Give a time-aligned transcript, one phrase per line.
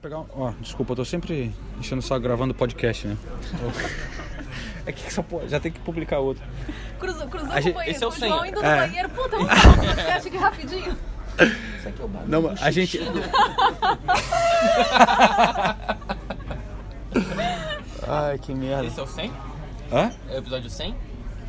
[0.00, 3.16] Vou pegar um- Ó, desculpa, eu tô sempre enchendo o saco gravando podcast, né?
[4.86, 6.42] É que só pode, já tem que publicar outro.
[6.98, 8.28] Cruzou, cruzou A o gente- banheiro, esse é o o 100.
[8.30, 8.86] João indo no É.
[8.86, 9.08] banheiro.
[9.10, 10.96] Puta, vamos fazer um podcast aqui rapidinho.
[12.26, 12.98] Não, a gente.
[18.08, 18.86] Ai, que merda.
[18.86, 19.30] Esse é o 100?
[19.92, 20.10] Hã?
[20.30, 20.94] É o episódio 100?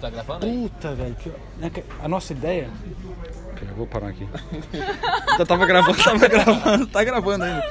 [0.02, 0.70] Tá gravando aí?
[0.70, 1.16] Puta, velho.
[1.16, 2.70] que- né, que- A nossa ideia.
[3.62, 4.28] Eu vou parar aqui.
[5.38, 7.64] Já tava gravando, tava gravando, tá gravando ainda.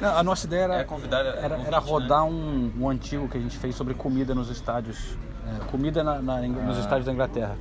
[0.00, 1.24] Não, a nossa ideia era, É convidar.
[1.24, 5.16] era, era rodar um, um antigo que a gente fez sobre comida nos estádios.
[5.46, 7.56] é, comida na- na- nos estádios da Inglaterra.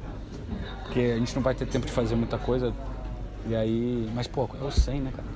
[0.84, 2.74] Porque a gente não vai ter tempo de fazer muita coisa.
[3.48, 4.10] E aí.
[4.16, 5.28] Mas, pô, é o 100, né, cara?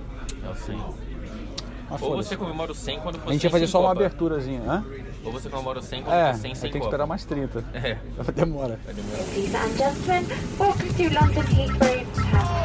[0.48, 0.78] É o 100.
[0.78, 2.30] Mas Ou foda-se.
[2.30, 4.00] você comemora o 100 quando for A gente ia 100 fazer só uma Copa.
[4.02, 4.84] aberturazinha, hã?
[5.26, 7.24] Ou você comemora o 100 quando É, for 100 aí sem tem que esperar mais
[7.26, 7.64] 30.
[7.74, 7.98] É.
[8.34, 8.80] Demora.
[8.88, 10.26] Ladies and gentlemen,
[10.60, 12.60] welcome to London Heathrow.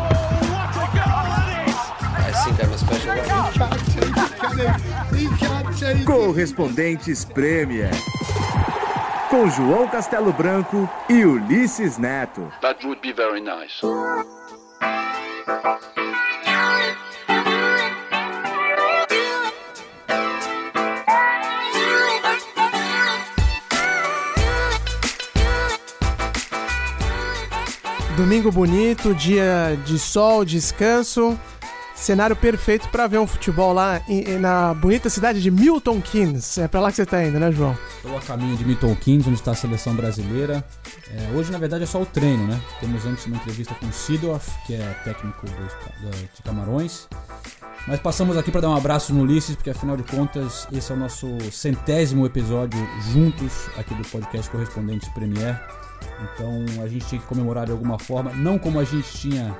[6.04, 7.90] Correspondentes Premier.
[9.30, 12.50] Com João Castelo Branco e Ulisses Neto.
[12.60, 13.80] That would be very nice.
[28.16, 31.38] Domingo bonito, dia de sol, descanso.
[32.04, 36.58] Cenário perfeito pra ver um futebol lá em- na bonita cidade de Milton Keynes.
[36.58, 37.74] É pra lá que você tá indo, né, João?
[37.96, 40.62] Estou a caminho de Milton Keynes, onde está a seleção brasileira.
[41.10, 42.60] É, hoje, na verdade, é só o treino, né?
[42.78, 47.08] Temos antes uma entrevista com o Sidorf, que é técnico da- de Camarões.
[47.88, 50.94] Mas passamos aqui para dar um abraço no Ulisses, porque afinal de contas, esse é
[50.94, 55.58] o nosso centésimo episódio juntos aqui do podcast Correspondentes Premier.
[56.34, 59.56] Então a gente tinha que comemorar de alguma forma, não como a gente tinha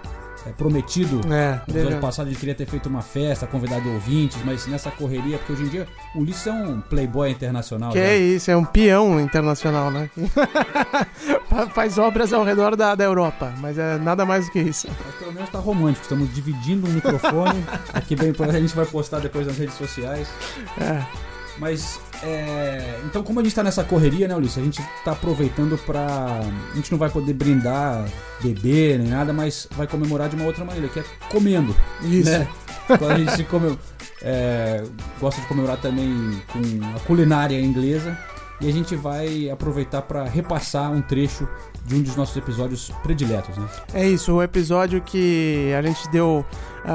[0.46, 4.66] é, prometido É, no devia- passado gente queria ter feito uma festa, convidado ouvintes, mas
[4.66, 7.92] nessa correria, porque hoje em dia o Ulisses é um playboy internacional.
[7.92, 8.04] Que já.
[8.04, 10.10] é isso, é um peão internacional, né?
[11.48, 14.88] Fa- Faz obras ao redor da, da Europa, mas é nada mais do que isso.
[15.04, 17.64] Mas pelo menos tá romântico, estamos dividindo um microfone.
[17.92, 20.28] Aqui bem a gente vai postar depois nas redes sociais.
[20.80, 21.02] É.
[21.58, 24.58] Mas é, então como a gente tá nessa correria, né, Ulisses?
[24.58, 26.40] A gente tá aproveitando pra.
[26.72, 28.04] A gente não vai poder brindar,
[28.42, 31.74] beber nem nada, mas vai comemorar de uma outra maneira, que é comendo.
[32.02, 32.30] Isso.
[32.30, 32.48] Né?
[32.86, 33.78] Quando a gente come-
[34.22, 34.84] é,
[35.20, 36.60] gosta de comemorar também com
[36.96, 38.16] a culinária inglesa.
[38.60, 41.46] E a gente vai aproveitar para repassar um trecho
[41.84, 43.66] de um dos nossos episódios prediletos, né?
[43.92, 46.46] É isso, o episódio que a gente deu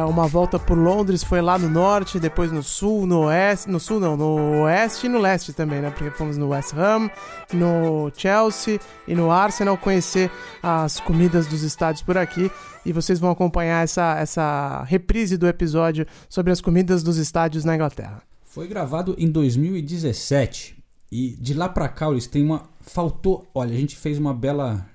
[0.07, 3.99] uma volta por Londres foi lá no norte, depois no sul, no oeste, no sul
[3.99, 5.89] não, no oeste e no leste também, né?
[5.89, 7.09] Porque fomos no West Ham,
[7.53, 10.29] no Chelsea e no Arsenal conhecer
[10.61, 12.51] as comidas dos estádios por aqui
[12.85, 17.75] e vocês vão acompanhar essa, essa reprise do episódio sobre as comidas dos estádios na
[17.75, 18.21] Inglaterra.
[18.43, 20.77] Foi gravado em 2017
[21.11, 24.85] e de lá pra cá eles têm uma faltou, olha, a gente fez uma bela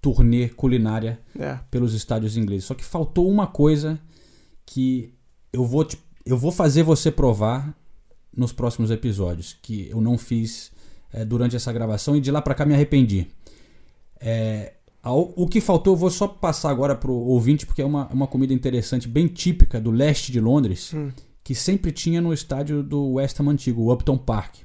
[0.00, 1.58] turnê culinária É.
[1.70, 2.64] pelos estádios ingleses.
[2.66, 3.98] Só que faltou uma coisa
[4.66, 5.12] que
[5.52, 7.76] eu vou te, eu vou fazer você provar
[8.36, 10.72] nos próximos episódios que eu não fiz
[11.12, 13.28] eh, durante essa gravação e de lá pra cá me arrependi.
[14.20, 18.08] É, ao- o que faltou eu vou só passar agora pro ouvinte porque é uma,
[18.08, 20.92] uma comida interessante, bem típica do leste de Londres,
[21.42, 24.56] que sempre tinha no estádio do West Ham antigo, o Upton Park,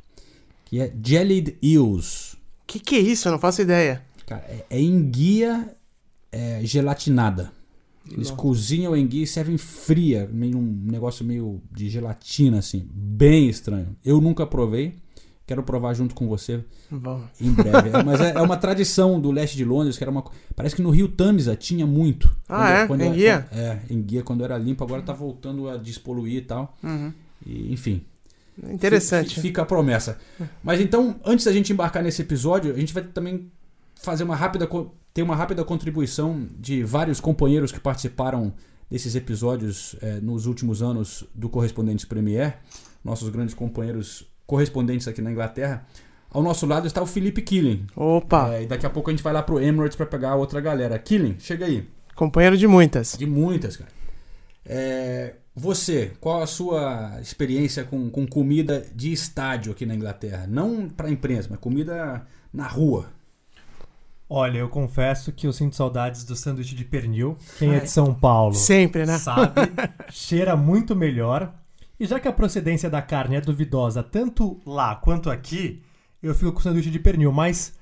[0.65, 2.37] que é jellied eels.
[2.65, 3.27] Que que é isso?
[3.27, 4.01] Eu não faço ideia.
[4.25, 5.75] Cara, é, é enguia
[6.31, 7.51] é, gelatinada.
[8.11, 13.47] Eles cozinham a enguia e servem fria, meio um negócio meio de gelatina, assim, bem
[13.49, 13.95] estranho.
[14.03, 14.95] Eu nunca provei,
[15.45, 17.25] quero provar junto com você Vamos.
[17.41, 17.89] em breve.
[17.89, 20.23] É, Mas é, é uma tradição do leste de Londres, que era uma.
[20.55, 22.35] Parece que no Rio Tamisa tinha muito.
[22.47, 22.85] Ah, é?
[23.07, 23.47] Enguia?
[23.51, 26.77] É, enguia quando era limpo, agora tá voltando a despoluir e tal.
[27.45, 28.01] E, enfim,
[28.61, 29.35] Interessante.
[29.35, 30.17] Fi- Fica a promessa.
[30.63, 33.49] Mas então, antes da gente embarcar nesse episódio, a gente vai também
[33.95, 38.53] fazer uma rápida co- ter uma rápida contribuição de vários companheiros que participaram
[38.89, 42.59] desses episódios eh, nos últimos anos do Correspondentes Premier,
[43.03, 45.85] nossos grandes companheiros correspondentes aqui na Inglaterra.
[46.31, 47.85] Ao nosso lado está o Felipe Killing.
[47.97, 50.35] Opa, Eh, e daqui a pouco a gente vai lá pro Emirates para pegar a
[50.35, 50.97] outra galera.
[50.97, 51.85] Killing, chega aí.
[52.15, 53.17] companheiro de muitas.
[53.17, 53.91] De muitas, cara.
[54.65, 60.47] É, você, qual a sua experiência com, com comida de estádio aqui na Inglaterra?
[60.47, 63.18] Não pra imprensa, mas comida na rua.
[64.29, 67.35] Olha, eu confesso que eu sinto saudades do sanduíche de pernil.
[67.57, 69.17] Quem é de São Paulo Sempre, né?
[69.17, 69.59] sabe,
[70.11, 71.51] cheira muito melhor.
[71.99, 75.81] E já que a procedência da carne é duvidosa tanto lá quanto aqui,
[76.21, 77.31] eu fico com sanduíche de pernil.
[77.31, 77.73] Mas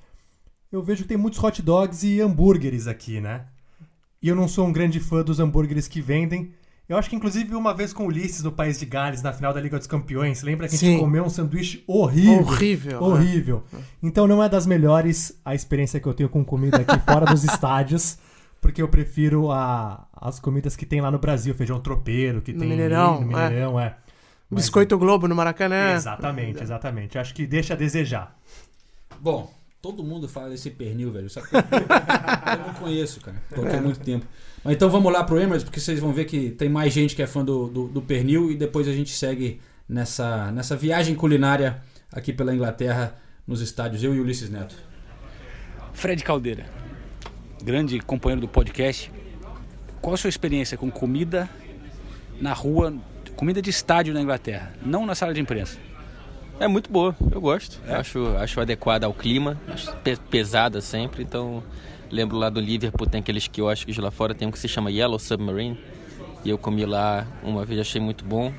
[0.71, 3.45] eu vejo que tem muitos hot dogs e hambúrgueres aqui, né?
[4.21, 6.53] E eu não sou um grande fã dos hambúrgueres que vendem.
[6.89, 9.53] Eu acho que inclusive uma vez com o Ulisses no País de Gales, na final
[9.53, 10.91] da Liga dos Campeões, lembra que a Sim.
[10.91, 12.45] gente comeu um sanduíche horrível?
[12.47, 13.63] Horrível, Horrível.
[14.01, 17.43] Então não é das melhores a experiência que eu tenho com comida aqui fora dos
[17.45, 18.17] estádios,
[18.61, 22.59] porque eu prefiro a, as comidas que tem lá no Brasil, feijão tropeiro, que No
[22.59, 23.95] tem Mineirão, no Mineirão, é.
[24.49, 25.91] Mas- Biscoito Globo no Maracanã.
[25.91, 27.17] Exatamente, exatamente.
[27.19, 28.33] Acho que deixa a desejar.
[29.19, 29.51] Bom,
[29.81, 31.29] todo mundo fala desse pernil, velho.
[31.29, 33.41] Só que eu, não conheço, cara.
[33.51, 34.25] Aqui há muito tempo.
[34.63, 37.21] Mas então vamos lá pro Emirates, porque vocês vão ver que tem mais gente que
[37.21, 41.81] é fã do, do, do pernil e depois a gente segue nessa, nessa viagem culinária
[42.11, 44.75] aqui pela Inglaterra, nos estádios, eu e Ulisses Neto.
[45.93, 46.65] Fred Caldeira,
[47.63, 49.11] grande companheiro do podcast.
[50.01, 51.49] Qual a sua experiência com comida
[52.39, 52.93] na rua,
[53.35, 55.86] comida de estádio na Inglaterra, não na sala de imprensa?
[56.59, 57.79] É muito boa, eu gosto.
[57.87, 59.59] Acho, acho adequada ao clima,
[60.29, 61.23] pesada sempre.
[61.23, 61.63] Então,
[62.09, 65.19] lembro lá do Liverpool, tem aqueles quiosques lá fora, tem um que se chama Yellow
[65.19, 65.79] Submarine.
[66.43, 68.51] E eu comi lá uma vez, achei muito bom.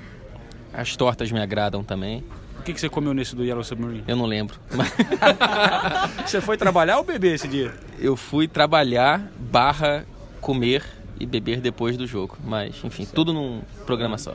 [0.73, 2.23] As tortas me agradam também.
[2.59, 4.05] O que, que você comeu nesse do Yellow Submarine?
[4.07, 4.59] Eu não lembro.
[6.27, 7.73] Você foi trabalhar ou beber esse dia?
[7.99, 10.05] eu fui trabalhar, barra,
[10.41, 10.85] comer
[11.19, 12.37] e beber depois do jogo.
[12.45, 14.35] Mas, enfim, tudo num programa só.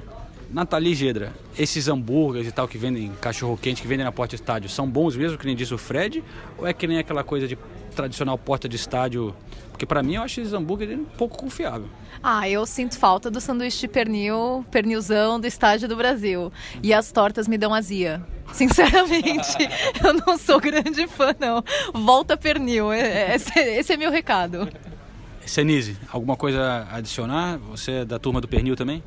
[0.54, 4.42] Nathalie Gedra, esses hambúrgueres e tal que vendem, cachorro quente que vendem na porta de
[4.44, 6.24] estádio, são bons mesmo, que nem disse o Fred?
[6.60, 7.58] Ou é que nem aquela coisa de
[7.96, 9.36] tradicional porta de estádio?
[9.72, 11.88] Porque pra mim eu acho esses hambúrgueres um pouco confiável.
[12.22, 16.54] Ah, eu sinto falta do sanduíche de pernil, pernilzão do estádio do Brasil.
[16.84, 18.24] E as tortas me dão azia.
[18.54, 19.58] Sinceramente,
[20.06, 21.64] eu não sou grande fã, não.
[21.96, 24.70] Volta pernil, é- esse, esse é meu recado.
[25.48, 27.58] Senise, alguma coisa a adicionar?
[27.72, 29.02] Você é da turma do pernil também?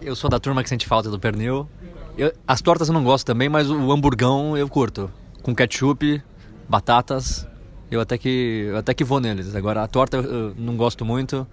[0.00, 1.68] Eu sou da turma que sente falta do pernil.
[2.16, 5.10] Eu- as tortas eu não gosto também, mas o hamburgão eu curto.
[5.42, 6.22] Com ketchup,
[6.68, 7.46] batatas,
[7.90, 9.54] eu até que, eu até que vou neles.
[9.54, 11.46] Agora a torta eu, não gosto muito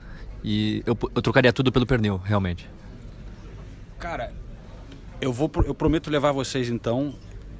[0.43, 2.69] e eu, eu trocaria tudo pelo pernil, realmente.
[3.99, 4.31] Cara,
[5.19, 7.13] eu vou eu prometo levar vocês então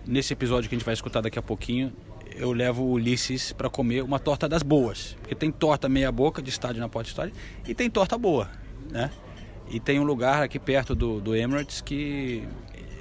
[0.05, 1.91] nesse episódio que a gente vai escutar daqui a pouquinho.
[2.35, 6.41] Eu levo o Ulisses pra comer uma torta das boas, porque tem torta meia boca
[6.41, 7.33] de estádio na porta de estádio
[7.67, 8.47] e tem torta boa,
[8.91, 9.09] né?
[9.69, 12.47] E tem um lugar aqui perto do, do Emirates que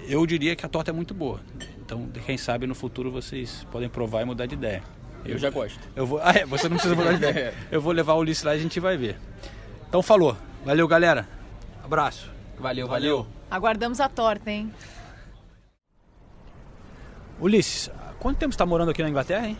[0.08, 1.40] eu diria que a torta é muito boa.
[1.78, 4.82] Então, quem sabe no futuro vocês podem provar e mudar de ideia.
[5.24, 5.80] Eu já gosto.
[5.94, 7.54] Eu vou, ah, é, você não precisa mudar de ideia.
[7.70, 9.18] Eu vou levar o Ulisses lá e a gente vai ver.
[9.88, 10.36] Então falou.
[10.64, 11.28] Valeu, galera.
[11.82, 12.30] Abraço.
[12.58, 13.26] Valeu, valeu.
[13.50, 14.72] Aguardamos a torta, hein?
[17.40, 19.58] Ulisses, quanto tempo você está morando aqui na Inglaterra, hein?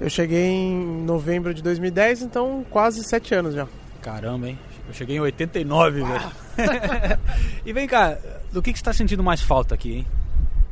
[0.00, 3.68] Eu cheguei em novembro de 2010, então quase sete anos já.
[4.00, 4.58] Caramba, hein?
[4.92, 6.30] Eu cheguei em 89, velho.
[7.64, 8.18] e vem cá,
[8.52, 10.06] do que, que você está sentindo mais falta aqui, hein?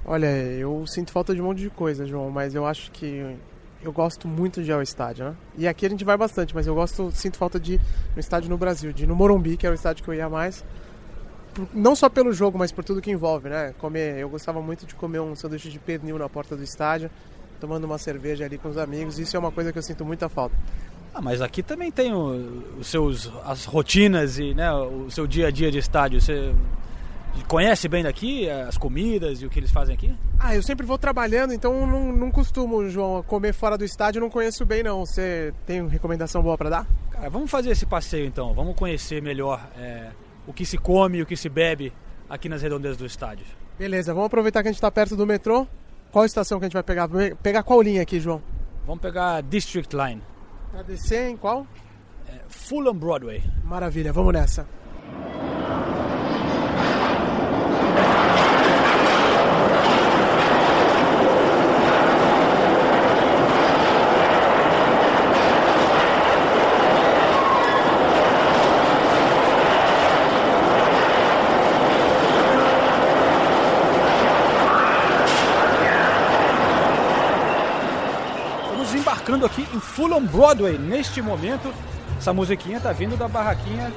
[0.05, 3.35] Olha, eu sinto falta de um monte de coisa, João, mas eu acho que
[3.83, 5.35] eu gosto muito de ir ao estádio, né?
[5.57, 7.81] E aqui a gente vai bastante, mas eu gosto, sinto falta de
[8.15, 10.29] no estádio no Brasil, de ir no Morumbi, que é o estádio que eu ia
[10.29, 10.63] mais.
[11.55, 13.73] Por- não só pelo jogo, mas por tudo que envolve, né?
[13.79, 17.11] Comer, eu gostava muito de comer um sanduíche de pernil na porta do estádio,
[17.59, 19.19] tomando uma cerveja ali com os amigos.
[19.19, 20.55] Isso é uma coisa que eu sinto muita falta.
[21.15, 25.49] Ah, mas aqui também tem o- os seus as rotinas e né, o seu dia
[25.49, 26.21] a dia de estádio.
[26.21, 26.55] Você
[27.49, 30.15] conhece bem daqui as comidas e o que eles fazem aqui?
[30.39, 34.31] Ah, eu sempre vou trabalhando, então não, não costumo, João, comer fora do estádio, não
[34.31, 35.05] conheço bem não.
[35.05, 36.87] Você tem recomendação boa pra dar?
[37.11, 38.55] Cara, vamos fazer esse passeio então.
[38.55, 40.11] Vamos conhecer melhor é,
[40.47, 41.93] o que se come e o que se bebe
[42.29, 43.45] aqui nas redondezas do estádio.
[43.79, 45.67] Beleza, vamos aproveitar que a gente tá perto do metrô.
[46.13, 47.09] Qual estação que a gente vai pegar?
[47.09, 48.43] Pe- Pegar qual linha aqui, João?
[48.87, 50.21] Vamos pegar a District Line,
[50.71, 51.67] Pra descer em qual?
[52.49, 53.43] Fulham Broadway.
[53.65, 54.67] Maravilha, vamos nessa.
[78.63, 81.73] Estamos embarcando aqui em Fulham Broadway neste momento.
[82.19, 83.93] Essa musiquinha tá vindo da barraquinha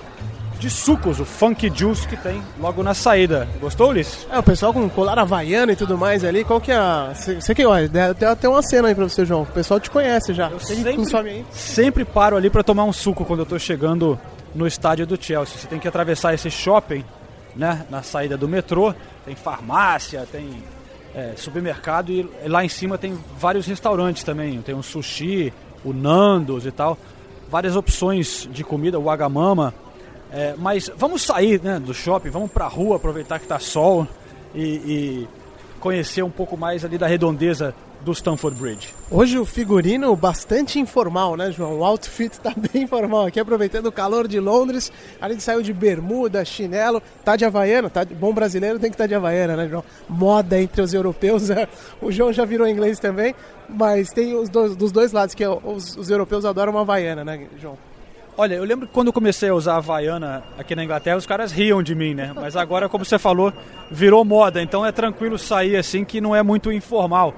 [0.60, 3.48] de sucos, o Funk Juice que tem logo na saída.
[3.60, 4.26] Gostou, Ulisses?
[4.32, 7.12] É, o pessoal com colar havaiano e tudo mais ali, qual que é a...
[7.14, 9.42] Você que, olha, tem até uma cena aí pra você, João.
[9.42, 10.48] O pessoal te conhece já.
[10.48, 11.46] Você que consome aí.
[11.52, 14.18] sempre paro ali para tomar um suco quando eu tô chegando
[14.56, 15.58] no estádio do Chelsea.
[15.58, 17.04] Você tem que atravessar esse shopping,
[17.54, 18.96] né, na saída do metrô.
[19.26, 20.64] Tem farmácia, tem
[21.14, 24.62] é, supermercado e lá em cima tem vários restaurantes também.
[24.62, 25.52] Tem o sushi,
[25.84, 26.98] o Nandos e tal.
[27.50, 29.74] Várias opções de comida, o Agamama.
[30.32, 34.08] É, mas vamos sair né, do shopping, vamos pra rua, aproveitar que tá sol
[34.56, 35.28] e, e
[35.80, 38.94] conhecer um pouco mais ali da redondeza do Stamford Bridge.
[39.10, 41.80] Hoje o figurino bastante informal, né, João?
[41.80, 44.92] O outfit tá bem informal aqui, aproveitando o calor de Londres.
[45.20, 48.14] A gente saiu de bermuda, chinelo, tá de havaiana, tá de...
[48.14, 49.84] bom brasileiro tem que estar tá de havaiana, né, João?
[50.08, 51.68] Moda entre os europeus, né?
[52.02, 53.34] o João já virou inglês também,
[53.70, 57.24] mas tem os dois, dos dois lados, que é os, os europeus adoram uma havaiana,
[57.24, 57.78] né, João?
[58.36, 61.26] Olha, eu lembro que quando eu comecei a usar a Havaiana aqui na Inglaterra, os
[61.26, 62.32] caras riam de mim, né?
[62.34, 63.54] Mas agora, como você falou,
[63.92, 67.36] virou moda, então é tranquilo sair assim que não é muito informal.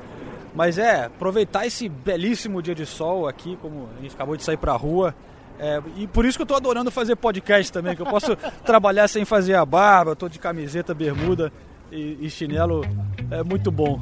[0.56, 4.58] Mas é, aproveitar esse belíssimo dia de sol aqui, como a gente acabou de sair
[4.58, 5.14] pra rua.
[5.60, 8.36] É, e por isso que eu tô adorando fazer podcast também, que eu posso
[8.66, 11.52] trabalhar sem fazer a barba, tô de camiseta, bermuda
[11.92, 12.86] e, e chinelo,
[13.30, 14.02] é muito bom.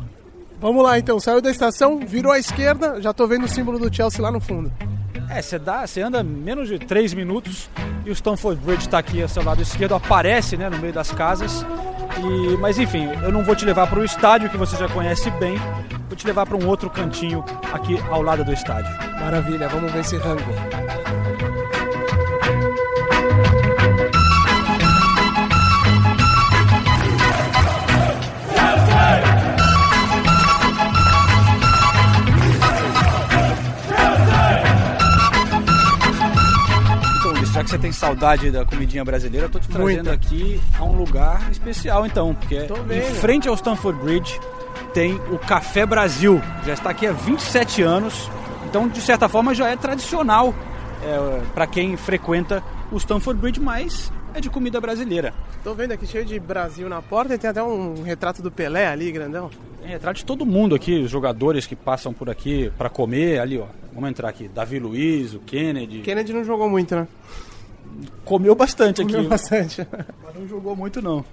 [0.60, 3.94] Vamos lá então, saiu da estação, virou à esquerda, já tô vendo o símbolo do
[3.94, 4.72] Chelsea lá no fundo.
[5.30, 7.70] É, você dá, você anda menos de 3 minutos
[8.06, 11.12] e o Stamford Bridge está aqui ao seu lado esquerdo, aparece né, no meio das
[11.12, 11.66] casas.
[12.20, 15.30] E, mas enfim, eu não vou te levar para o estádio que você já conhece
[15.32, 15.56] bem,
[16.08, 18.92] vou te levar para um outro cantinho aqui ao lado do estádio.
[19.20, 20.54] Maravilha, vamos ver esse rango.
[37.54, 40.14] já que você tem saudade da comidinha brasileira, eu tô te trazendo Muita.
[40.14, 44.40] aqui a um lugar especial então, porque em frente ao Stamford Bridge
[44.94, 46.40] tem o Café Brasil.
[46.66, 48.30] Já está aqui há 27 anos,
[48.70, 50.54] então de certa forma já é tradicional
[51.04, 55.34] é, para quem frequenta o Stamford Bridge, mas é de comida brasileira.
[55.64, 58.88] Tô vendo aqui cheio de Brasil na porta e tem até um retrato do Pelé
[58.88, 59.50] ali, grandão.
[59.82, 63.58] Tem retrato de todo mundo aqui, os jogadores que passam por aqui para comer, ali
[63.58, 63.66] ó.
[63.94, 66.02] Vamos entrar aqui, Davi Luiz, o Kennedy.
[66.02, 67.08] Kennedy não jogou muito, né?
[68.24, 69.14] Comeu bastante aqui.
[69.14, 69.86] Comeu bastante.
[70.24, 71.24] Mas não jogou muito não.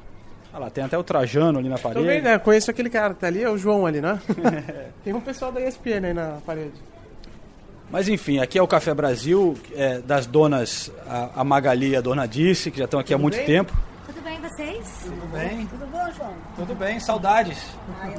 [0.53, 2.05] Olha lá, tem até o Trajano ali na parede.
[2.07, 2.39] vendo, né?
[2.39, 4.19] Conheço aquele cara que tá ali, é o João ali, né?
[5.05, 6.73] tem um pessoal da ESPN aí na parede.
[7.91, 12.01] Mas enfim, aqui é o Café Brasil, é, das donas, a, a Magali e a
[12.01, 13.47] Dona Dice, que já estão aqui há muito bem?
[13.47, 13.77] tempo.
[14.21, 15.01] Tudo bem vocês?
[15.03, 15.67] Tudo bem?
[15.67, 16.35] Tudo bom, João?
[16.55, 17.57] Tudo bem, saudades.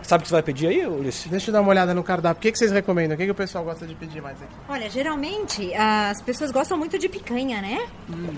[0.01, 1.27] Sabe o que você vai pedir aí, Ulisses?
[1.29, 2.39] Deixa eu dar uma olhada no cardápio.
[2.39, 3.13] O que, que vocês recomendam?
[3.13, 4.51] O que, que o pessoal gosta de pedir mais aqui?
[4.67, 7.88] Olha, geralmente as pessoas gostam muito de picanha, né?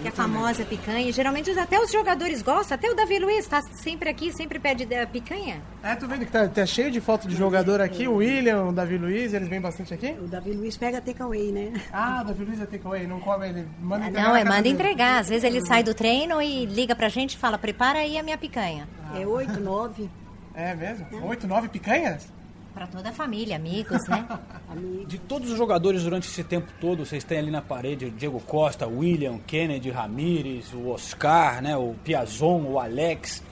[0.02, 1.10] que é a famosa picanha.
[1.14, 2.76] Geralmente até os jogadores gostam.
[2.76, 5.62] Até o Davi Luiz tá sempre aqui, sempre pede da picanha.
[5.82, 8.08] É, tô vendo que tá, tá cheio de foto de jogador aqui.
[8.10, 10.18] O William, o Davi Luiz, eles vêm bastante aqui?
[10.22, 11.74] O Davi Luiz pega takeaway, né?
[11.94, 14.76] Ah, o Davi Luiz é takeaway, não come, ele manda entregar Não, é manda dele.
[14.76, 15.20] entregar.
[15.20, 18.24] Às vezes ele sai do treino e liga pra gente e fala, prepara aí a
[18.24, 18.88] minha picanha.
[19.16, 20.10] É oito, nove.
[20.54, 21.06] É mesmo?
[21.26, 22.28] Oito, nove picanhas?
[22.74, 24.28] Pra toda a família, amigos, né?
[25.08, 28.40] De todos os jogadores durante esse tempo todo, vocês têm ali na parede o Diego
[28.40, 33.44] Costa, o William, o Kennedy, Ramires, o Oscar, né, o Piazon, o Alex.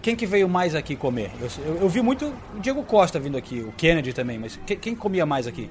[0.00, 1.30] Quem que veio mais aqui comer?
[1.38, 4.76] Eu, eu- eu vi muito o Diego Costa vindo aqui, o Kennedy também, mas que-
[4.76, 5.68] quem comia mais aqui?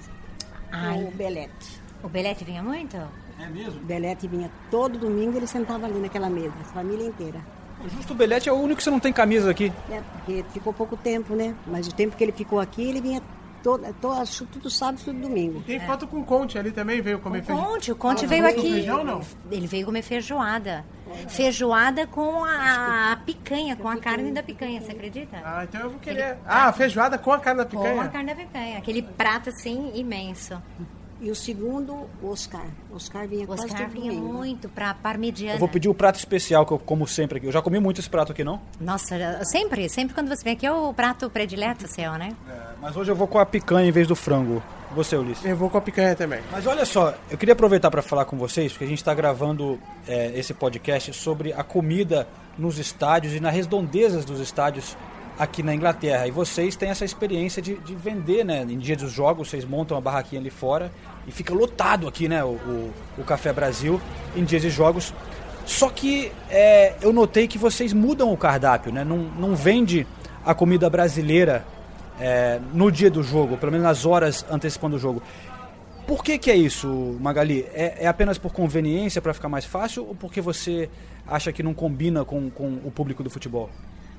[0.71, 1.81] Ai, O Belete.
[2.03, 2.95] o Belete vinha muito?
[3.39, 3.81] É mesmo?
[3.81, 7.39] O Belete vinha todo domingo, ele sentava ali naquela mesa, a família inteira.
[7.87, 9.71] Justo o Belete é o único que você não tem camisa aqui.
[9.89, 11.55] É, porque ficou pouco tempo, né?
[11.65, 13.21] Mas o tempo que ele ficou aqui, ele vinha
[13.63, 15.61] todo, todo, tudo sábado e tudo domingo.
[15.65, 17.63] Tem foto com o Conte ali também, veio comer O feijão.
[17.65, 18.61] Conte, o Conte Ah, veio aqui.
[18.73, 19.21] Feijão, não?
[19.49, 20.85] Ele veio comer feijoada.
[21.27, 25.41] Feijoada com a, a picanha, com a carne da picanha, você acredita?
[25.43, 26.37] Ah, então eu vou querer.
[26.45, 28.09] Ah, feijoada com a carne da Com a picanha?
[28.09, 28.77] carne da picanha.
[28.77, 30.61] Aquele prato assim imenso.
[31.21, 32.65] E o segundo, o Oscar.
[32.93, 34.33] Oscar vinha O quase Oscar todo vinha domingo.
[34.33, 35.55] muito pra parmegiana.
[35.55, 37.47] Eu vou pedir o prato especial que eu como sempre aqui.
[37.47, 38.61] Eu já comi muito esse prato aqui, não?
[38.79, 42.31] Nossa, sempre, sempre quando você vem aqui é o prato predileto seu, né?
[42.81, 44.63] Mas hoje eu vou com a picanha em vez do frango.
[44.95, 45.45] Você, Ulisses?
[45.45, 46.39] Eu vou com a picanha também.
[46.51, 49.77] Mas olha só, eu queria aproveitar para falar com vocês, porque a gente está gravando
[50.07, 54.97] é, esse podcast sobre a comida nos estádios e nas redondezas dos estádios
[55.39, 56.27] aqui na Inglaterra.
[56.27, 58.63] E vocês têm essa experiência de, de vender, né?
[58.69, 60.91] Em dia dos jogos, vocês montam uma barraquinha ali fora
[61.25, 62.43] e fica lotado aqui, né?
[62.43, 64.01] O, o, o Café Brasil
[64.35, 65.13] em dias de jogos.
[65.65, 69.05] Só que é, eu notei que vocês mudam o cardápio, né?
[69.05, 70.05] Não, não vende
[70.45, 71.65] a comida brasileira
[72.19, 75.23] é, no dia do jogo, pelo menos nas horas antecipando o jogo.
[76.05, 77.65] Por que, que é isso, Magali?
[77.71, 80.89] É, é apenas por conveniência para ficar mais fácil ou porque você
[81.27, 83.69] acha que não combina com, com o público do futebol?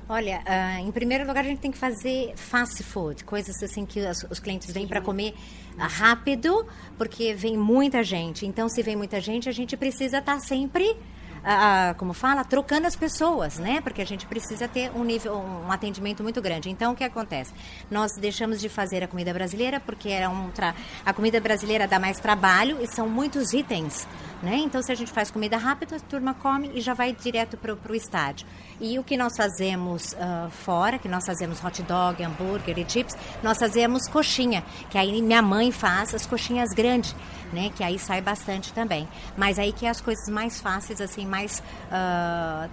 [0.09, 3.99] Olha, ah, em primeiro lugar a gente tem que fazer fast food, coisas assim que
[4.01, 5.33] os, os clientes vêm para comer
[5.77, 6.65] ah, rápido,
[6.97, 8.45] porque vem muita gente.
[8.45, 10.97] Então, se vem muita gente, a gente precisa estar sempre
[11.43, 13.81] ah, ah, como fala, trocando as pessoas, né?
[13.81, 16.69] Porque a gente precisa ter um nível, um atendimento muito grande.
[16.69, 17.51] Então, o que acontece?
[17.89, 20.75] Nós deixamos de fazer a comida brasileira porque era um tra...
[21.03, 24.07] a comida brasileira dá mais trabalho e são muitos itens,
[24.43, 24.57] né?
[24.57, 27.73] Então, se a gente faz comida rápida, a turma come e já vai direto para
[27.73, 28.45] o estádio.
[28.81, 33.15] E o que nós fazemos ah, fora, que nós fazemos hot dog, hambúrguer e chips,
[33.43, 37.15] nós fazemos coxinha, que aí minha mãe faz as coxinhas grandes,
[37.53, 37.71] né?
[37.75, 39.07] Que aí sai bastante também.
[39.37, 41.61] Mas aí que é as coisas mais fáceis, assim, mais
[41.91, 42.67] ah,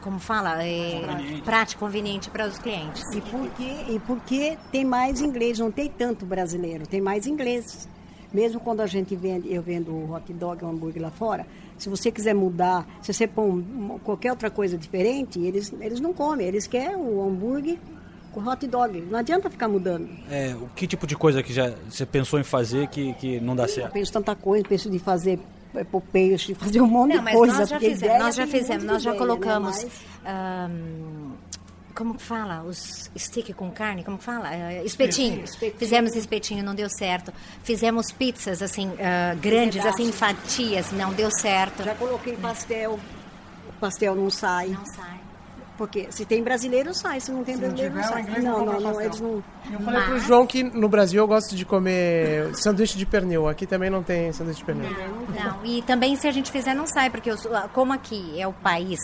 [0.00, 1.02] como fala, é,
[1.44, 3.02] prático, conveniente para os clientes.
[3.14, 7.88] E porque, e porque tem mais inglês, não tem tanto brasileiro, tem mais ingleses.
[8.32, 11.46] Mesmo quando a gente vende, eu vendo hot dog, hambúrguer lá fora,
[11.82, 16.46] se você quiser mudar, se você põe qualquer outra coisa diferente, eles, eles não comem,
[16.46, 17.76] eles querem o hambúrguer
[18.30, 19.00] com hot dog.
[19.10, 20.08] Não adianta ficar mudando.
[20.30, 23.56] É, o que tipo de coisa que já você pensou em fazer que, que não
[23.56, 23.92] dá Eu certo?
[23.92, 25.38] penso tanta coisa, penso de fazer
[25.74, 27.58] é, pôr peixe, de fazer um monte Não, de mas coisa.
[27.58, 29.34] nós já fizemos, nós já fizemos, nós já ideia, né?
[29.34, 29.82] colocamos.
[29.84, 29.90] Mas-
[30.24, 31.32] ahn,
[31.94, 32.62] como que fala?
[32.62, 34.48] Os stick com carne, como que fala?
[34.48, 35.44] Ah, espetinho.
[35.44, 35.78] Espetinho.
[35.78, 37.32] Fizemos espetinho, não deu certo.
[37.62, 41.82] Fizemos pizzas, assim, ah, grandes, assim, fatias, não deu certo.
[41.84, 42.98] Já coloquei pastel,
[43.68, 44.68] o pastel não sai.
[44.68, 45.20] Não sai.
[45.78, 47.18] Porque se tem brasileiro, sai.
[47.18, 48.40] Se não tem brasileiro, não tiver, o sai.
[48.42, 49.42] não Não, não, não, eles não...
[49.72, 53.48] Eu falei pro João que no Brasil eu gosto de comer sanduíche de pernil.
[53.48, 54.90] Aqui também não tem sanduíche de pernil.
[54.90, 58.52] Não, e também se a gente fizer não sai, porque os- como aqui é o
[58.52, 58.98] país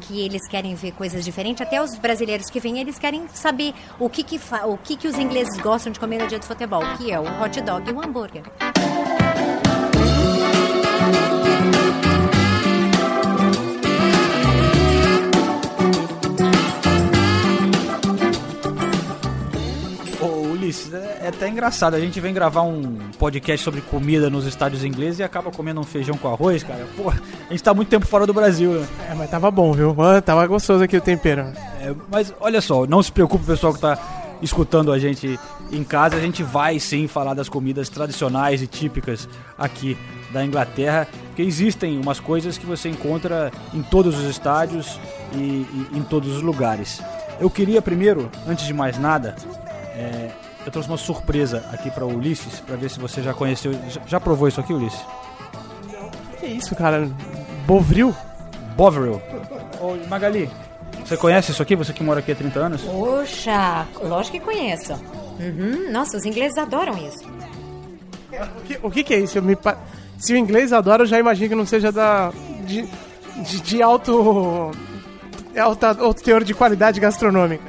[0.00, 4.08] que eles querem ver coisas diferentes, até os brasileiros que vêm, eles querem saber o
[4.08, 7.12] que que, o que, que os ingleses gostam de comer no dia do futebol, que
[7.12, 8.42] é o hot dog e o hambúrguer.
[21.22, 21.94] É, até engraçado.
[21.94, 25.84] A gente vem gravar um podcast sobre comida nos estádios ingleses e acaba comendo um
[25.84, 26.86] feijão com arroz, cara.
[26.96, 28.86] Pô, a gente tá muito tempo fora do Brasil, né?
[29.10, 29.94] É, mas tava bom, viu?
[30.02, 31.42] Ah, Tava gostoso aqui o tempero.
[31.80, 33.98] É, mas olha só, não se preocupe, pessoal que tá
[34.42, 35.38] escutando a gente
[35.70, 36.16] em casa.
[36.16, 39.96] A gente vai sim falar das comidas tradicionais e típicas aqui
[40.32, 44.98] da Inglaterra, porque existem umas coisas que você encontra em todos os estádios
[45.34, 47.00] e, e em todos os lugares.
[47.38, 49.36] Eu queria primeiro, antes de mais nada,
[49.94, 50.30] é,
[50.64, 53.72] eu trouxe uma surpresa aqui para o Ulisses, para ver se você já conheceu.
[53.88, 55.00] Já, já provou isso aqui, Ulisses?
[56.40, 57.08] Que isso, cara?
[57.66, 58.14] Bovril?
[58.76, 59.20] Bovril.
[59.80, 60.48] Ô, Magali,
[61.04, 61.74] você conhece isso aqui?
[61.76, 62.82] Você que mora aqui há 30 anos?
[62.82, 64.92] Poxa, lógico que conheço.
[65.40, 67.24] Uhum, Nossa, os ingleses adoram isso.
[68.56, 69.38] O que, o que que é isso?
[69.38, 69.76] Eu me pa-
[70.18, 72.32] Se o inglês adora, eu já imagino que não seja da
[72.64, 72.88] de,
[73.42, 74.70] de, de alto,
[75.58, 77.64] alta, alto teor de qualidade gastronômica.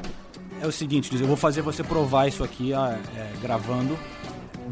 [0.64, 2.98] É o seguinte, eu vou fazer você provar isso aqui é,
[3.42, 4.00] gravando.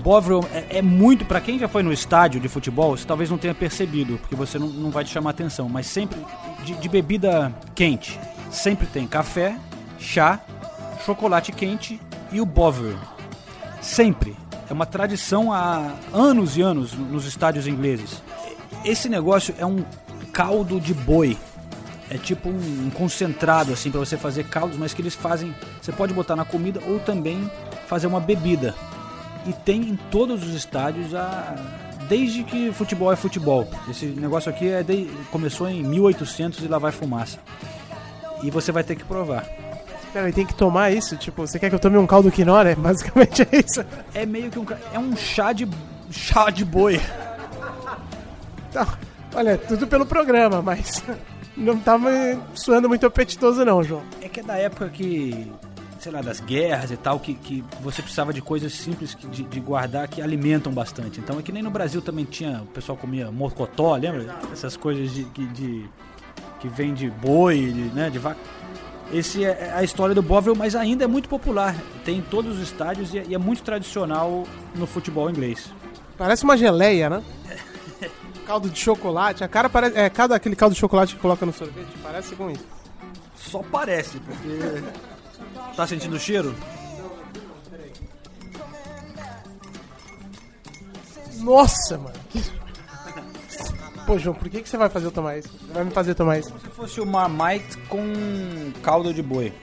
[0.01, 1.25] Bovril é, é muito.
[1.25, 4.58] Pra quem já foi no estádio de futebol, você talvez não tenha percebido, porque você
[4.58, 5.67] não, não vai te chamar atenção.
[5.67, 6.17] Mas sempre.
[6.63, 8.17] De, de bebida quente,
[8.49, 9.58] sempre tem café,
[9.99, 10.39] chá,
[11.06, 11.99] chocolate quente
[12.32, 12.97] e o Bovril.
[13.82, 14.38] Sempre.
[14.69, 18.23] É uma tradição há anos e anos nos estádios ingleses.
[18.86, 19.84] Esse negócio é um
[20.32, 21.38] caldo de boi.
[22.13, 25.56] É tipo um, um concentrado assim para você fazer caldos, mas que eles fazem.
[25.82, 27.50] Você pode botar na comida ou também
[27.88, 28.76] fazer uma bebida.
[29.47, 31.56] E tem em todos os estádios a
[32.10, 33.65] desde que futebol é futebol.
[33.89, 37.39] Esse negócio aqui é de- começou em 1800 e lá vai fumaça.
[38.43, 39.45] E você vai ter que provar.
[40.12, 41.15] Peraí, tem que tomar isso?
[41.15, 42.76] Tipo, você quer que eu tome um caldo quinora?
[42.78, 43.86] Basicamente é isso.
[44.13, 45.65] É meio que um é um chá de
[46.12, 47.00] chá de boi.
[48.74, 48.86] Tá,
[49.34, 51.02] olha, tudo pelo programa, mas
[51.57, 54.01] não me suando muito apetitoso não, João.
[54.21, 55.51] É que é da época que,
[55.99, 59.43] sei lá, das guerras e tal, que, que você precisava de coisas simples que- de,
[59.43, 61.19] de guardar que alimentam bastante.
[61.19, 64.35] Então é que nem no Brasil também tinha, o pessoal comia mocotó, lembra?
[64.51, 65.85] Essas coisas de, que- de-
[66.59, 68.39] que vem de boi, de, né, de vaca.
[69.11, 71.75] Esse é a história do Bovril, mas ainda é muito popular.
[72.05, 75.69] Tem em todos os estádios e é, e é muito tradicional no futebol inglês.
[76.17, 77.21] Parece uma geleia, né?
[78.51, 79.97] caldo de chocolate, a cara parece.
[79.97, 82.65] É, cada aquele caldo de chocolate que coloca no sorvete, parece com isso.
[83.37, 84.83] Só parece, porque.
[85.75, 86.53] Tá sentindo o cheiro?
[91.39, 92.13] Nossa, mano.
[92.29, 92.43] que-
[94.05, 95.47] Pô, João, por que, que você vai fazer eu tomar isso?
[95.47, 96.53] Você vai me fazer tomar isso?
[96.59, 98.01] Se fosse o Marmite com
[98.83, 99.53] caldo de boi.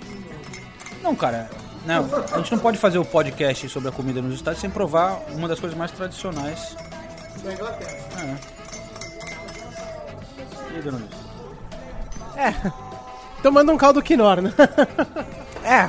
[1.02, 1.50] Não, cara.
[1.84, 5.20] Não, a gente não pode fazer o podcast sobre a comida nos estádios sem provar
[5.34, 6.74] uma das coisas mais tradicionais.
[7.44, 7.98] Da Inglaterra.
[8.54, 8.57] É.
[10.78, 11.10] E dona Luiz?
[12.36, 12.72] É.
[13.38, 14.52] Então manda um caldo quinor, né?
[15.64, 15.88] é.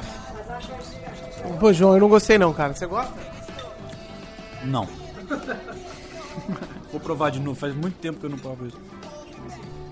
[1.60, 2.73] Pô, João, eu não gostei não, cara.
[2.73, 3.13] Você gosta?
[4.63, 4.88] Não.
[6.91, 8.78] Vou provar de novo, faz muito tempo que eu não provo isso.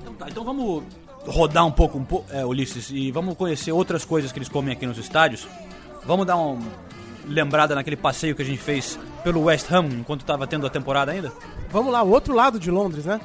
[0.02, 0.84] Então tá, Então vamos
[1.26, 4.74] rodar um pouco, um po é, Ulisses, e vamos conhecer outras coisas que eles comem
[4.74, 5.48] aqui nos estádios.
[6.06, 6.60] Vamos dar uma
[7.28, 11.12] lembrada naquele passeio que a gente fez pelo West Ham enquanto estava tendo a temporada
[11.12, 11.32] ainda?
[11.70, 13.20] Vamos lá, o outro lado de Londres, né?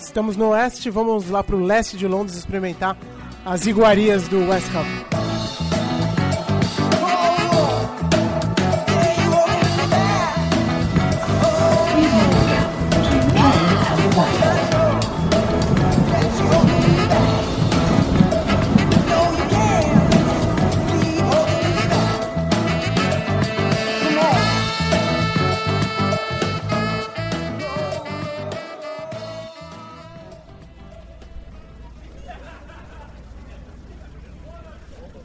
[0.00, 2.96] Estamos no oeste, vamos lá pro leste de Londres experimentar
[3.44, 5.17] as iguarias do West Ham.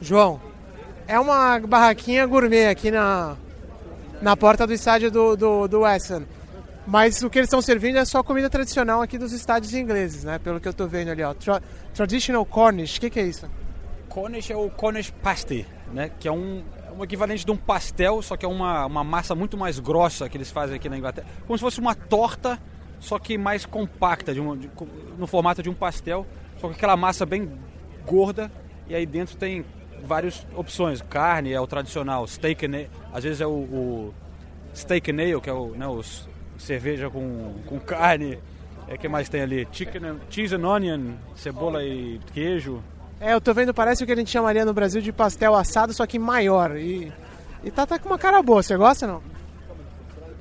[0.04, 0.38] João,
[1.08, 3.36] é uma barraquinha gourmet aqui na,
[4.20, 5.80] na porta do estádio do, do, do.
[6.86, 10.38] Mas o que eles estão servindo é só comida tradicional aqui dos estádios ingleses, né?
[10.38, 11.32] Pelo que eu tô vendo ali, ó.
[11.32, 11.62] Tra
[11.94, 13.48] traditional Cornish, o que, que é isso?
[14.10, 16.10] Cornish é o Cornish pasty, né?
[16.20, 16.62] Que é um,
[16.98, 20.36] um equivalente de um pastel, só que é uma, uma massa muito mais grossa que
[20.36, 21.26] eles fazem aqui na Inglaterra.
[21.46, 22.60] Como se fosse uma torta,
[23.00, 24.70] só que mais compacta, de um, de,
[25.16, 26.26] no formato de um pastel.
[26.60, 27.50] Só que aquela massa bem
[28.06, 28.52] gorda.
[28.86, 29.64] E aí dentro tem
[30.04, 31.02] várias opções.
[31.02, 34.14] Carne é o tradicional, steak and às vezes é o, o
[34.74, 35.86] steak and ale, que é o, né,
[36.58, 38.38] cerveja com, com carne.
[38.86, 39.66] É que mais tem ali?
[39.72, 42.82] Chicken, cheese and onion, cebola e queijo.
[43.20, 45.94] É, eu tô vendo, parece o que a gente chamaria no Brasil de pastel assado,
[45.94, 46.76] só que maior.
[46.76, 47.10] E,
[47.62, 49.22] e tá, tá com uma cara boa, você gosta não?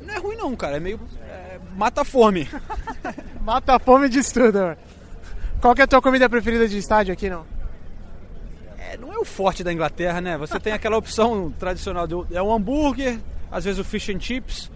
[0.02, 1.00] Não é ruim não, cara, é meio...
[1.22, 2.50] É, mata a fome.
[3.42, 4.76] mata a fome de tudo.
[5.62, 7.46] Qual que é a tua comida preferida de estádio aqui, não?
[9.24, 10.38] O forte da Inglaterra, né?
[10.38, 14.70] Você tem aquela opção tradicional, do, é um hambúrguer, às vezes o fish and chips,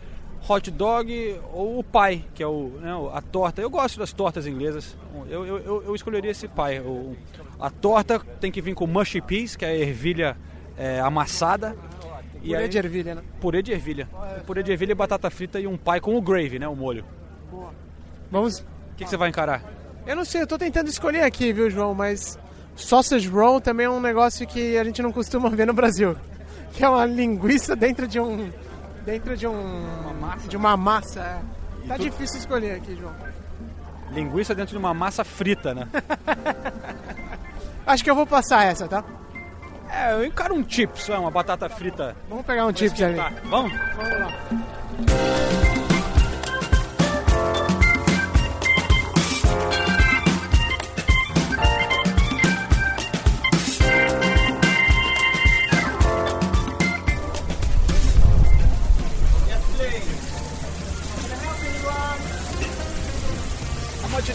[0.47, 3.61] hot dog ou o pie, que é o, né, a torta.
[3.61, 4.95] Eu gosto das tortas inglesas.
[5.29, 6.79] Eu, eu, eu escolheria esse pie.
[6.79, 7.17] O,
[7.59, 10.37] a torta tem que vir com mushy peas, que é a ervilha
[10.77, 11.75] é, amassada.
[12.39, 13.23] Purê aí, de ervilha, né?
[13.41, 14.07] Purê de ervilha.
[14.45, 16.69] Purê de ervilha, batata frita e um pie com o gravy, né?
[16.69, 17.03] O molho.
[17.51, 17.73] Boa.
[18.31, 18.59] Vamos.
[18.59, 19.61] O que, que você vai encarar?
[20.05, 21.93] Eu não sei, eu tô tentando escolher aqui, viu, João?
[21.93, 22.39] Mas
[22.77, 26.15] sausage roll também é um negócio que a gente não costuma ver no Brasil.
[26.73, 28.51] Que é uma linguiça dentro de um
[29.03, 30.47] dentro de um uma massa.
[30.47, 31.19] de uma massa.
[31.21, 31.87] É.
[31.87, 32.03] Tá tu...
[32.03, 33.15] difícil escolher aqui, João.
[34.11, 35.87] Linguiça dentro de uma massa frita, né?
[37.87, 39.03] Acho que eu vou passar essa, tá?
[39.89, 42.15] É, eu encaro um chips, uma batata frita.
[42.29, 43.17] Vamos pegar um chips ali.
[43.45, 43.71] Vamos?
[43.95, 45.26] Vamos lá.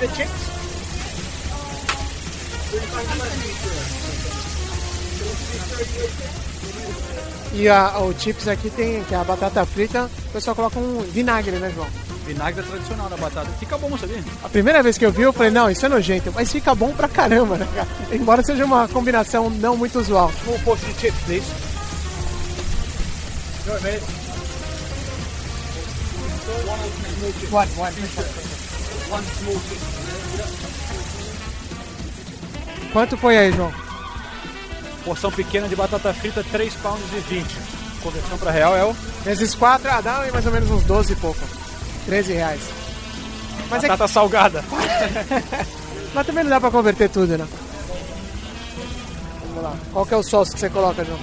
[0.02, 0.30] The chips?
[7.54, 11.02] E a, o chips aqui tem, que é a batata frita, o pessoal coloca um
[11.02, 11.86] vinagre, né, João?
[12.26, 13.48] Vinagre é tradicional da batata.
[13.60, 14.24] Fica bom, sabia?
[14.42, 16.92] A primeira vez que eu vi, eu falei, não, isso é nojento, mas fica bom
[16.92, 17.88] pra caramba, né, cara?
[18.10, 20.32] Embora seja uma combinação não muito usual.
[20.42, 21.46] Small portion of chips, please.
[23.66, 24.02] Go ahead.
[27.52, 27.92] One, one.
[27.92, 28.51] One.
[32.92, 33.72] Quanto foi aí, João?
[35.04, 37.46] Porção pequena de batata frita, 3 pounds e 20.
[38.02, 38.92] Conversão para real é o?
[39.24, 41.40] Vezes 4, ah, dá mais ou menos uns 12 e pouco.
[42.06, 42.60] 13 reais.
[43.70, 44.12] Mas batata é que...
[44.12, 44.64] salgada.
[46.14, 47.46] Mas também não dá para converter tudo, né?
[49.46, 49.74] Vamos lá.
[49.92, 51.18] Qual que é o sócio que você coloca, João?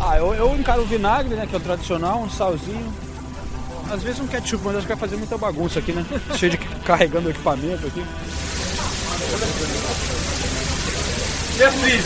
[0.00, 1.46] Ah, eu, eu encaro o vinagre, né?
[1.46, 3.07] Que é o tradicional, um salzinho.
[3.90, 6.04] Às vezes um ketchup, mas acho que vai fazer muita bagunça aqui, né?
[6.36, 8.04] Cheio de carregando equipamento aqui.
[11.58, 12.04] Yes, please.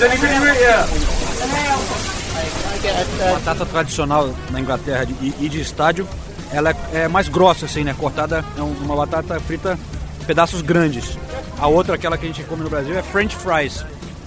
[3.32, 6.08] Batata tradicional na Inglaterra e de estádio,
[6.52, 7.94] ela é, é mais grossa assim, né?
[7.98, 9.78] Cortada é uma batata frita
[10.26, 11.18] pedaços grandes.
[11.58, 13.84] A outra, aquela que a gente come no Brasil, é French fries,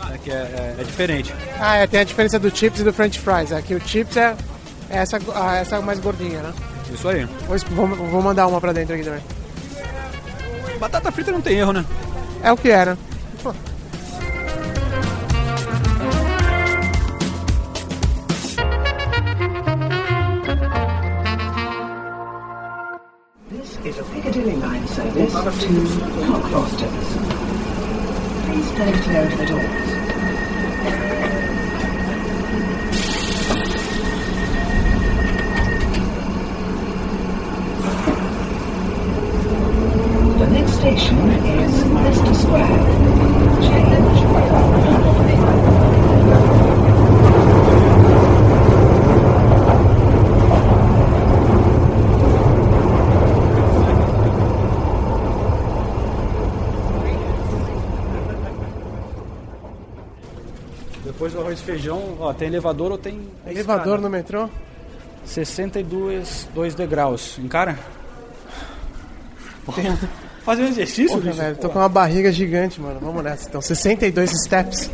[0.10, 0.20] né?
[0.24, 1.34] que é, é, é, diferente.
[1.60, 3.52] Ah, é, tem a diferença do chips e do French fries.
[3.52, 4.36] Aqui o chips é
[4.90, 5.20] essa,
[5.60, 6.54] essa mais gordinha, né?
[6.94, 7.28] Isso aí.
[7.72, 9.22] Vou, vou mandar uma pra dentro aqui também.
[10.80, 11.86] Batata frita não tem erro, né?
[12.44, 12.98] É o que era.
[23.50, 25.40] This is a Piccadilly line service to
[26.28, 27.08] Cockfosters.
[28.46, 29.96] Please stay clear of the doors.
[40.38, 41.86] The next station is
[61.76, 64.50] feijão, ó, tem elevador ou tem Elevador no metrô?
[65.26, 67.38] 62 dois degraus.
[67.40, 67.78] Encara?
[69.76, 69.98] Tem-
[70.44, 73.00] Fazer um exercício, Porra, velho, tô com uma barriga gigante, mano.
[73.00, 73.50] Vamos nessa.
[73.50, 74.92] Então, 62 steps.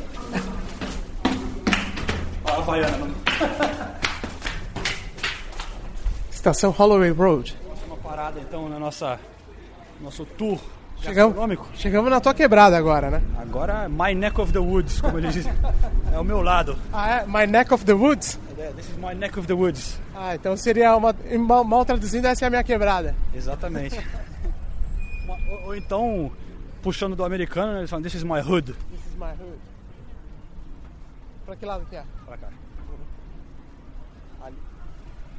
[2.45, 3.01] Ó, a
[6.31, 7.55] Estação Holloway Road.
[7.85, 9.19] Uma parada então na nossa
[9.99, 10.57] nosso tour
[11.01, 13.21] Chegamos, chegamos na tua quebrada agora, né?
[13.39, 15.51] Agora my neck of the woods, como eles dizem.
[16.13, 16.77] É o meu lado.
[16.91, 17.25] Ah, é?
[17.25, 18.37] My neck of the woods?
[18.75, 19.97] This is my neck of the woods.
[20.13, 21.15] Ah, então seria uma.
[21.39, 23.15] Mal, mal traduzindo, essa é a minha quebrada.
[23.33, 23.97] Exatamente.
[25.49, 26.29] Ou, ou então,
[26.81, 28.73] puxando do americano, eles falam, this is my hood.
[28.73, 29.57] This is my hood.
[31.45, 32.03] Pra que lado que é?
[32.25, 32.47] Pra cá.
[34.41, 34.55] Ali,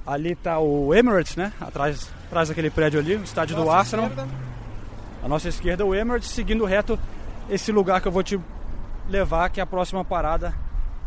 [0.07, 1.53] ali tá o Emirates, né?
[1.61, 4.07] Atrás, atrás daquele prédio ali, o estádio do Nossa Arsenal.
[4.07, 4.52] esquerda.
[5.22, 6.98] A nossa esquerda o Emirates, seguindo reto
[7.48, 8.38] esse lugar que eu vou te
[9.08, 10.52] levar, que é a próxima parada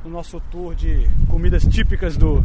[0.03, 2.43] do nosso tour de comidas típicas do,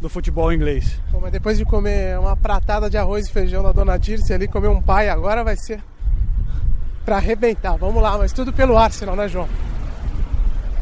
[0.00, 1.00] do futebol inglês.
[1.10, 4.48] Pô, mas depois de comer uma pratada de arroz e feijão da Dona Dirce ali,
[4.48, 5.80] comer um pai agora vai ser
[7.04, 7.76] pra arrebentar.
[7.76, 9.48] Vamos lá, mas tudo pelo Arsenal, né, João?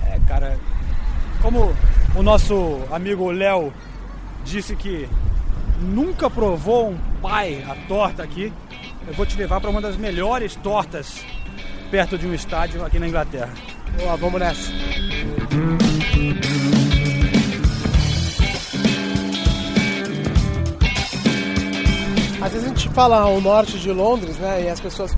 [0.07, 0.57] É, cara,
[1.43, 1.75] como
[2.15, 3.73] o nosso amigo Léo
[4.45, 5.09] disse que
[5.81, 8.53] nunca provou um pai a torta aqui,
[9.07, 11.25] eu vou te levar para uma das melhores tortas
[11.91, 13.53] perto de um estádio aqui na Inglaterra.
[13.99, 14.71] Boa, vamos nessa.
[22.41, 24.63] Às vezes a gente fala o norte de Londres, né?
[24.65, 25.15] E as pessoas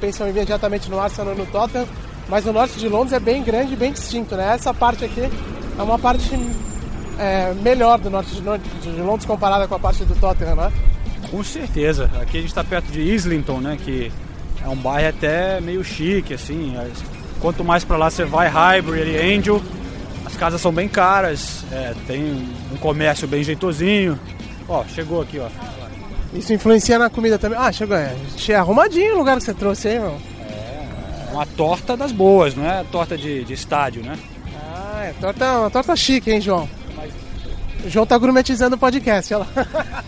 [0.00, 1.86] pensam imediatamente no Arsenal e no Tottenham,
[2.28, 4.52] mas o norte de Londres é bem grande e bem distinto, né?
[4.54, 5.22] Essa parte aqui
[5.78, 6.28] é uma parte
[7.18, 10.72] é, melhor do norte de Lon- de Londres comparada com a parte do Tottenham, né?
[11.30, 12.10] Com certeza.
[12.20, 13.76] Aqui a gente está perto de Islington, né?
[13.82, 14.10] Que
[14.64, 16.76] é um bairro até meio chique, assim.
[16.76, 19.60] As- Quanto mais para lá você vai, Highbury e Angel,
[20.24, 22.22] as casas são bem caras, é, tem
[22.72, 24.18] um comércio bem jeitosinho.
[24.66, 25.48] Ó, chegou aqui, ó.
[26.32, 27.58] Isso influencia na comida também.
[27.60, 30.16] Ah, chegou, é, che- arrumadinho o lugar que você trouxe aí, meu.
[31.30, 34.16] Uma torta das boas, não é torta de, de estádio, né?
[34.74, 36.66] Ah, é torta, uma torta chique, hein, João?
[37.88, 40.04] João tá gourmetizando o podcast, olha lá.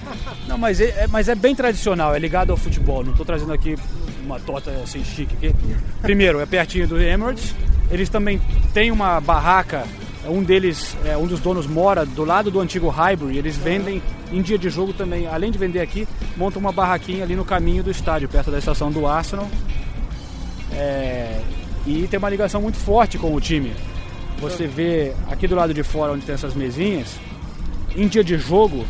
[0.47, 3.05] Não, mas é, é- mas é bem tradicional, é ligado ao futebol.
[3.05, 3.77] Não estou trazendo aqui
[4.25, 5.35] uma torta assim chique.
[5.37, 5.55] Aqui.
[6.03, 7.55] Primeiro, é pertinho do Emirates.
[7.91, 8.41] Eles também
[8.75, 9.85] têm uma barraca.
[10.27, 13.39] Um deles, é, um dos donos mora do lado do antigo Highbury.
[13.39, 15.27] Eles vendem em dia de jogo também.
[15.27, 18.91] Além de vender aqui, montam uma barraquinha ali no caminho do estádio, perto da estação
[18.91, 19.49] do Arsenal.
[20.73, 21.41] É,
[21.87, 23.73] e tem uma ligação muito forte com o time.
[24.41, 27.09] Você vê aqui do lado de fora, onde tem essas mesinhas,
[27.97, 28.85] em dia de jogo,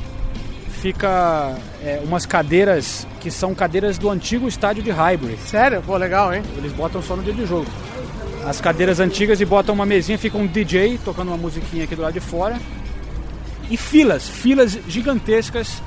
[0.81, 5.37] fica é, umas cadeiras que são cadeiras do antigo estádio de Highbury.
[5.39, 5.83] Sério?
[5.85, 6.43] Pô, legal, hein?
[6.57, 7.67] Eles botam só no dia de jogo.
[8.47, 12.03] As cadeiras antigas e botam uma mesinha, fica um DJ tocando uma musiquinha aqui do
[12.03, 12.57] lado de fora.
[13.71, 15.83] E filas, filas gigantescas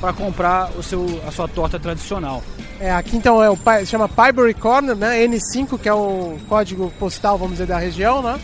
[0.00, 2.42] para comprar o seu, a sua torta tradicional.
[2.78, 5.26] É, aqui então é o chama Pybury Corner, né?
[5.26, 8.38] N5, que é o código postal, vamos dizer, da região, né?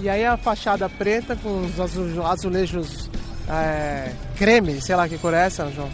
[0.00, 3.03] E aí a fachada preta com os azu- azulejos
[3.48, 5.88] é, creme, sei lá que cor é essa, João.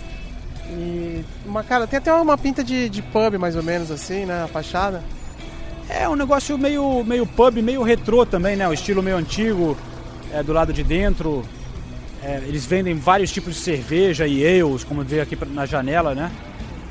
[0.71, 4.45] E uma cara, tem até uma pinta de, de pub mais ou menos assim, né?
[4.45, 5.03] A fachada.
[5.89, 8.69] É um negócio meio, meio pub, meio retrô também, né?
[8.69, 9.77] O estilo meio antigo,
[10.33, 11.45] é, do lado de dentro.
[12.23, 16.31] É, eles vendem vários tipos de cerveja e ales, como vê aqui na janela, né?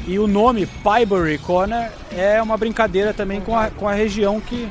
[0.07, 4.67] E o nome Pybury Corner é uma brincadeira também com a, com a região que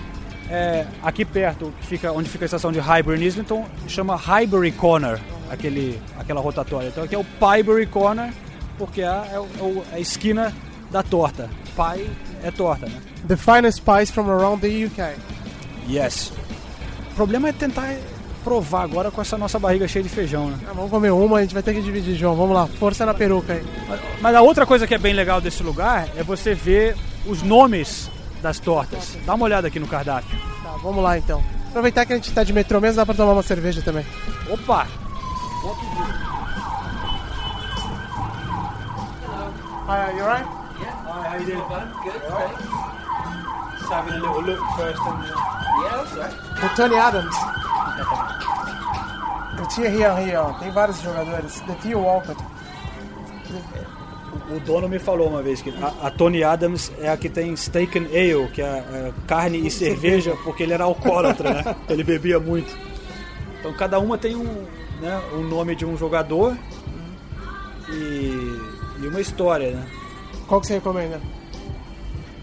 [0.50, 5.20] é, aqui perto, que fica, onde fica a estação de Highbury Islington, chama Highbury Corner,
[5.50, 6.88] aquele, aquela rotatória.
[6.88, 8.32] Então aqui é o Pybury Corner,
[8.76, 10.54] porque é, é o- é o- a esquina
[10.90, 11.48] da torta.
[11.76, 12.08] Pie
[12.42, 13.00] é torta, né?
[13.26, 15.14] The finest pies from around the UK.
[15.88, 16.32] Yes.
[17.12, 17.94] O problema é tentar
[18.44, 20.58] provar agora com essa nossa barriga cheia de feijão, né?
[20.68, 22.34] Ah, vamos comer uma, a gente vai ter que dividir, João.
[22.36, 23.62] Vamos lá, força na peruca aí.
[24.20, 28.10] Mas a outra coisa que é bem legal desse lugar é você ver os nomes
[28.42, 29.16] das tortas.
[29.26, 30.38] Dá uma olhada aqui no cardápio.
[30.62, 31.42] Tá, vamos lá então.
[31.68, 34.06] Aproveitar que a gente tá de metrô mesmo, dá pra tomar uma cerveja também.
[34.48, 34.86] Opa!
[35.60, 35.72] Hi,
[40.14, 40.46] you alright?
[40.46, 41.66] Hi, how you doing?
[42.04, 42.62] Good, thanks.
[43.80, 45.18] Just having a little look first and...
[45.82, 46.34] Yeah, that's right.
[46.62, 47.34] O Tony Adams.
[49.60, 50.52] O Thierry Henry, ó.
[50.60, 51.60] Tem vários jogadores.
[51.66, 52.40] The Theo Walcott.
[54.50, 57.56] O dono me falou uma vez que a, a Tony Adams é a que tem
[57.56, 61.76] steak and ale, que é, é carne e cerveja, porque ele era alcoólatra, né?
[61.90, 62.78] Ele bebia muito.
[63.58, 64.64] Então cada uma tem um,
[65.00, 66.56] né, um nome de um jogador
[67.88, 69.86] e, e uma história, né?
[70.46, 71.20] Qual que você recomenda?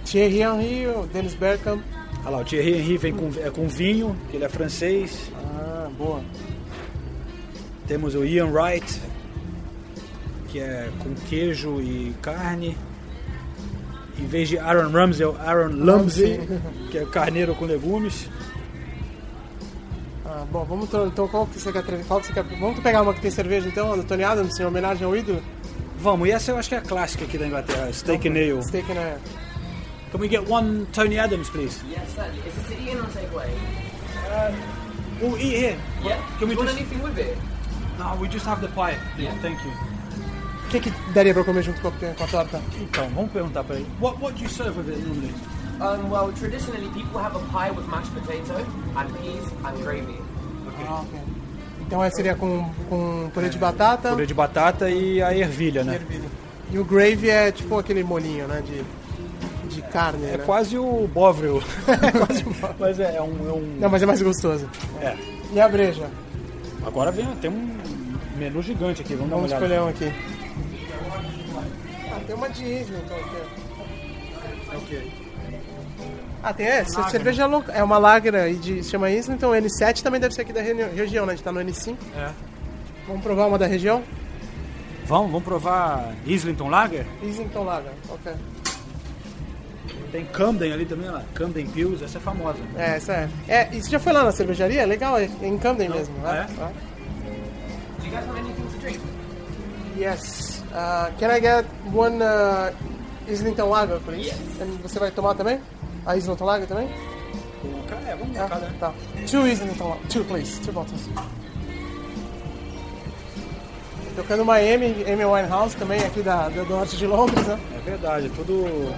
[0.05, 1.81] Thierry Henry, o Dennis Bergkamp.
[2.21, 5.31] Olha lá, o Thierry Henry vem com, é com vinho, que ele é francês.
[5.35, 6.23] Ah, boa.
[7.87, 9.01] Temos o Ian Wright,
[10.49, 12.77] que é com queijo e carne.
[14.17, 16.39] Em vez de Aaron Ramsey, é o Aaron Lumsey,
[16.89, 18.29] que é carneiro com legumes.
[20.45, 22.03] Ah, bom, vamos to- então qual que você quer trazer?
[22.05, 22.43] Qual que você quer?
[22.59, 25.41] Vamos pegar uma que tem cerveja então, a do Tony Adams, em homenagem ao ídolo?
[25.99, 28.63] Vamos, e essa eu acho que é a clássica aqui da Inglaterra, Steak and Ale.
[28.63, 29.19] Steak and Ale.
[30.11, 31.81] Can we get one Tony Adams, please?
[31.89, 32.39] Yes, certainly.
[32.47, 33.49] Is this eating or takeaway?
[35.21, 35.77] We'll eat here.
[36.03, 36.17] Yeah.
[36.39, 36.79] Can we Do you want just...
[36.79, 37.37] anything with it?
[37.97, 38.97] No, we just have the pie.
[39.17, 39.71] Yeah, thank you.
[39.71, 42.61] O que, que daria pra comer junto com a, com a torta?
[42.79, 43.85] Então, vamos perguntar pra ele.
[43.99, 45.33] What, what do you serve with it normally?
[45.79, 48.57] Um, well, traditionally, people have a pie with mashed potato
[48.95, 50.17] and peas and gravy.
[50.87, 51.19] Ah, ok.
[51.81, 55.83] Então essa seria com, com purê de batata Purê de batata e a ervilha, e
[55.83, 55.95] né?
[55.95, 56.29] ervilha.
[56.71, 58.61] E o gravy é tipo aquele molinho, né?
[58.65, 58.83] De,
[59.75, 60.43] de carne, É né?
[60.45, 61.61] quase o Bovril.
[62.79, 63.77] Mas é, é um, é um...
[63.79, 64.67] Não, mas é mais gostoso.
[65.01, 65.15] É.
[65.53, 66.09] E a breja?
[66.85, 67.77] Agora vem, tem um
[68.37, 69.85] menu gigante aqui, vamos, Vamos dar uma escolher olhada.
[69.85, 70.13] um aqui.
[72.11, 73.17] Ah, tem uma de Isla, então.
[74.77, 74.95] Aqui.
[74.95, 75.24] É
[76.47, 76.97] Ah, tem essa?
[76.99, 77.73] Lager, cerveja local.
[77.75, 80.53] É uma lager aí de se chama Isla, então o N7 também deve ser aqui
[80.53, 81.33] da regi- região, né?
[81.33, 81.95] A gente tá no N5.
[82.15, 82.29] É.
[83.07, 84.03] Vamos provar uma da região?
[85.05, 87.05] Vamos, vamos provar Islington Lager?
[87.23, 88.31] Islington Lager, ok.
[90.11, 91.23] Tem Camden ali também, lá.
[91.33, 92.59] Camden Pills, essa é famosa.
[92.77, 93.29] É, essa é.
[93.47, 94.81] É, e você já foi lá na cervejaria?
[94.81, 96.47] É legal, é em Camden mesmo, né?
[96.47, 96.61] É?
[96.61, 96.71] Ah.
[97.99, 98.99] Do you guys have anything to drink?
[99.97, 100.63] Yes.
[100.71, 102.71] Uh, can I get one uh,
[103.29, 104.31] Islington Lager, please?
[104.61, 105.59] And você vai tomar também?
[106.05, 106.87] A Islington Lager também?
[108.07, 108.93] É, vamos Ah, tá.
[109.29, 110.07] Two Islington Lager.
[110.07, 110.61] Two, please.
[110.61, 111.09] Two bottles.
[114.15, 117.59] Tocando Miami, Amy Winehouse também, aqui da, do norte de Londres, né?
[117.75, 118.95] É verdade, tudo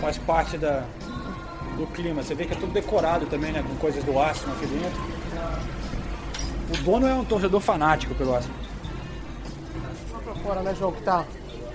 [0.00, 0.82] faz parte da,
[1.76, 2.22] do clima.
[2.22, 3.62] Você vê que é tudo decorado também, né?
[3.62, 5.16] Com coisas do Arsenal aqui dentro.
[6.70, 8.56] O dono é um torcedor fanático pelo Arsenal.
[10.10, 10.92] Só pra fora, né, João?
[10.92, 11.24] Que tá.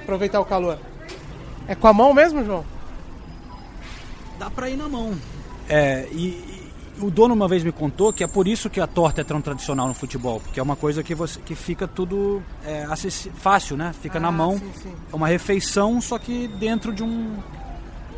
[0.02, 0.80] Aproveitar o calor.
[1.68, 2.66] É com a mão mesmo, João?
[4.42, 5.14] Dá pra ir na mão.
[5.70, 8.88] É, e, e o dono uma vez me contou que é por isso que a
[8.88, 12.42] torta é tão tradicional no futebol, porque é uma coisa que, você, que fica tudo
[12.66, 12.88] é,
[13.36, 13.94] fácil, né?
[14.02, 14.58] Fica na mão.
[14.58, 14.96] sim, sim.
[15.14, 17.38] É uma refeição, só que dentro de um,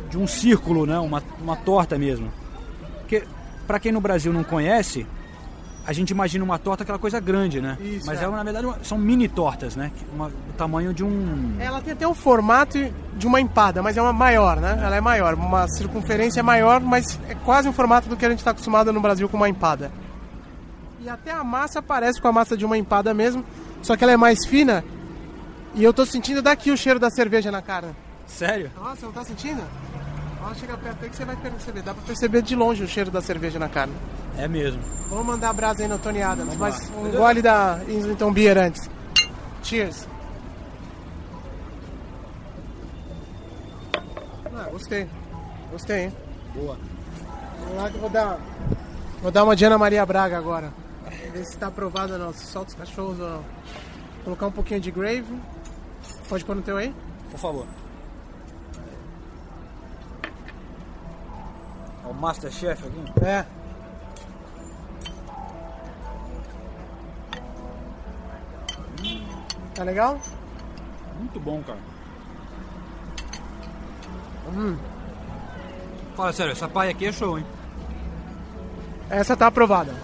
[0.08, 0.98] de um círculo, né?
[0.98, 2.32] Uma, uma torta mesmo.
[3.00, 3.24] Porque,
[3.66, 5.06] pra quem no Brasil não conhece,
[5.86, 7.76] a gente imagina uma torta aquela coisa grande, né?
[7.82, 8.24] Isso, Mas é.
[8.24, 9.92] é, na verdade são mini tortas, né?
[10.14, 11.56] Uma, o tamanho de um.
[11.60, 12.78] Ela tem até o formato
[13.16, 14.78] de uma empada, mas é uma maior, né?
[14.82, 18.38] Ela é maior, uma circunferência maior, mas é quase o formato do que a gente
[18.38, 19.90] está acostumado no Brasil com uma empada.
[21.00, 23.44] E até a massa parece com a massa de uma empada mesmo,
[23.82, 24.84] só que ela é mais fina.
[25.74, 27.94] E eu tô sentindo daqui o cheiro da cerveja na carne.
[28.26, 28.70] Sério?
[28.76, 29.62] Nossa, não tá sentindo?
[30.42, 31.82] Ó, chega perto aí que você vai perceber.
[31.82, 33.94] Dá pra perceber de longe o cheiro da cerveja na carne.
[34.38, 34.80] É mesmo.
[35.08, 36.96] Vamos mandar brasa aí no Tony Adams, mas lá.
[36.96, 38.88] um gole da Islington Beer antes.
[39.62, 40.06] Cheers.
[44.56, 45.08] Ah, gostei.
[45.70, 46.12] Gostei, hein?
[46.54, 46.78] Boa.
[47.58, 48.38] Vamos lá que eu vou dar.
[49.20, 50.72] Vou dar uma de Ana Maria Braga agora.
[51.32, 53.44] Ver se tá aprovado ou não, se solta os cachorros ou não.
[54.22, 55.36] Colocar um pouquinho de grave.
[56.28, 56.94] Pode pôr no teu aí?
[57.30, 57.66] Por favor.
[62.04, 63.26] É o Masterchef aqui?
[63.26, 63.44] É.
[69.74, 70.20] Tá legal?
[71.18, 71.93] Muito bom, cara.
[74.48, 74.76] Hum.
[76.16, 77.44] Fala sério, essa paia aqui é show, hein?
[79.10, 79.94] Essa tá aprovada.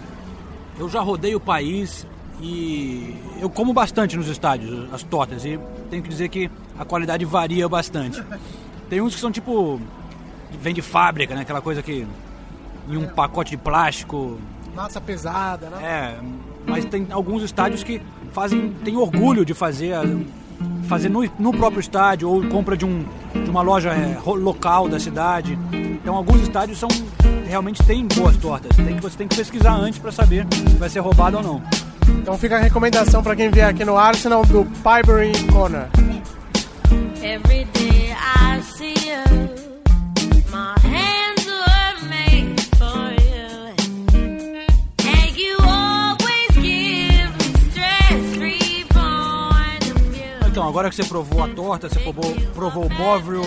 [0.77, 2.05] Eu já rodei o país
[2.41, 7.23] e eu como bastante nos estádios as tortas e tenho que dizer que a qualidade
[7.25, 8.23] varia bastante.
[8.89, 9.79] Tem uns que são tipo
[10.59, 11.41] vem de fábrica, né?
[11.41, 12.05] Aquela coisa que
[12.89, 14.39] em um pacote de plástico.
[14.75, 15.83] Massa pesada, né?
[15.83, 16.19] É,
[16.65, 18.01] mas tem alguns estádios que
[18.31, 19.95] fazem tem orgulho de fazer
[20.87, 24.99] fazer no, no próprio estádio ou compra de um de uma loja é, local da
[24.99, 25.57] cidade.
[25.71, 26.89] Então alguns estádios são
[27.45, 28.75] realmente têm boas tortas.
[28.77, 31.61] Tem que você tem que pesquisar antes para saber se vai ser roubado ou não.
[32.19, 35.87] Então fica a recomendação pra quem vier aqui no Arsenal do Pibery Corner.
[37.21, 39.30] Every day I see you,
[50.71, 53.43] agora que você provou a torta, você provou, provou o bovril,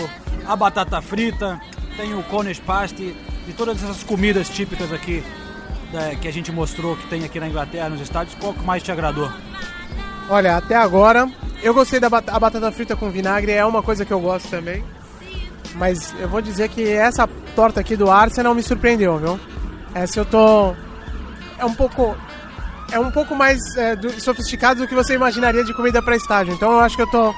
[0.47, 1.59] a batata frita,
[1.97, 3.15] tem o cones pasty,
[3.45, 5.23] de todas essas comidas típicas aqui
[6.21, 8.91] que a gente mostrou que tem aqui na Inglaterra, nos estádios, qual que mais te
[8.91, 9.31] agradou?
[10.29, 11.29] Olha, até agora,
[11.63, 14.49] eu gostei da bat- a batata frita com vinagre, é uma coisa que eu gosto
[14.49, 14.83] também.
[15.75, 19.39] Mas eu vou dizer que essa torta aqui do Arsenal me surpreendeu, viu?
[19.93, 20.73] Essa eu tô.
[21.57, 22.15] É um pouco.
[22.91, 26.53] É um pouco mais é, do- sofisticado do que você imaginaria de comida pra estádio.
[26.53, 27.33] Então eu acho que eu tô.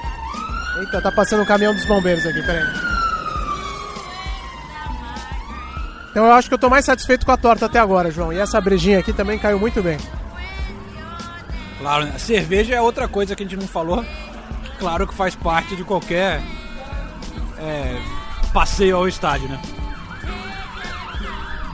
[0.80, 2.62] Eita, tá passando o caminhão dos bombeiros aqui, peraí.
[6.10, 8.32] Então eu acho que eu tô mais satisfeito com a torta até agora, João.
[8.32, 9.98] E essa brejinha aqui também caiu muito bem.
[11.78, 12.18] Claro, né?
[12.18, 14.04] cerveja é outra coisa que a gente não falou.
[14.78, 16.40] Claro que faz parte de qualquer
[17.58, 18.00] é,
[18.52, 19.60] passeio ao estádio, né?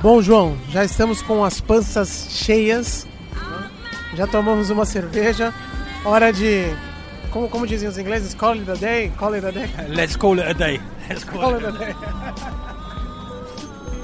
[0.03, 3.07] Bom, João, já estamos com as panças cheias.
[4.17, 5.53] Já tomamos uma cerveja.
[6.05, 6.67] Hora de.
[7.31, 8.35] Como, como dizem os ingleses?
[8.35, 9.11] Call it a day?
[9.19, 9.69] Call it a day?
[9.89, 10.81] Let's call it a day.
[11.09, 11.95] Let's call Call it a day.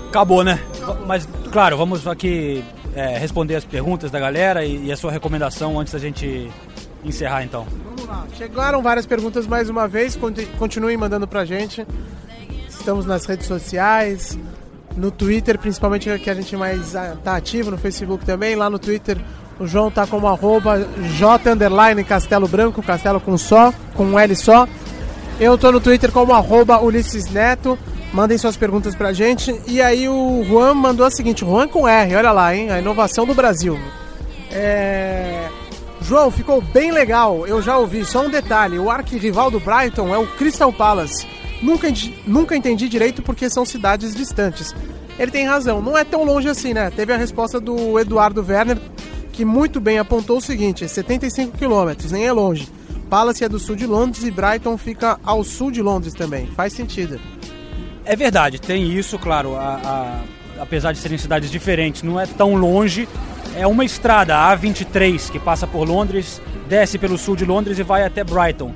[0.09, 0.59] Acabou, né?
[1.07, 5.79] Mas, claro, vamos aqui é, responder as perguntas da galera e, e a sua recomendação
[5.79, 6.51] antes da gente
[7.05, 7.67] encerrar, então.
[7.85, 8.27] Vamos lá.
[8.37, 10.17] Chegaram várias perguntas mais uma vez.
[10.17, 11.87] conti- Continuem mandando pra gente.
[12.69, 14.37] Estamos nas redes sociais,
[14.97, 18.57] no Twitter, principalmente que a gente mais ah, tá ativo, no Facebook também.
[18.57, 19.17] Lá no Twitter
[19.61, 20.89] o João tá como arroba
[21.19, 24.67] J underline Castelo Branco, Castelo com só, com um L só.
[25.39, 27.79] Eu tô no Twitter como arroba Ulisses Neto.
[28.13, 29.55] Mandem suas perguntas pra gente.
[29.67, 32.71] E aí o Juan mandou a seguinte, Juan com R, olha lá, hein?
[32.71, 33.79] A inovação do Brasil.
[34.51, 35.49] É...
[36.01, 37.47] João, ficou bem legal.
[37.47, 38.05] Eu já ouvi.
[38.05, 41.27] Só um detalhe: o arquirrival do Brighton é o Crystal Palace.
[41.63, 41.89] Nunca,
[42.27, 44.75] nunca entendi direito porque são cidades distantes.
[45.19, 46.91] Ele tem razão, não é tão longe assim, né?
[46.91, 48.79] Teve a resposta do Eduardo Werner,
[49.41, 52.69] que muito bem apontou o seguinte: é 75 quilômetros, nem é longe.
[53.09, 56.47] Palace é do sul de Londres e Brighton fica ao sul de Londres também.
[56.49, 57.19] Faz sentido.
[58.05, 59.57] É verdade, tem isso, claro.
[59.57, 63.09] a- a- apesar de serem cidades diferentes, não é tão longe.
[63.57, 67.83] É uma estrada, a A23, que passa por Londres, desce pelo sul de Londres e
[67.83, 68.75] vai até Brighton.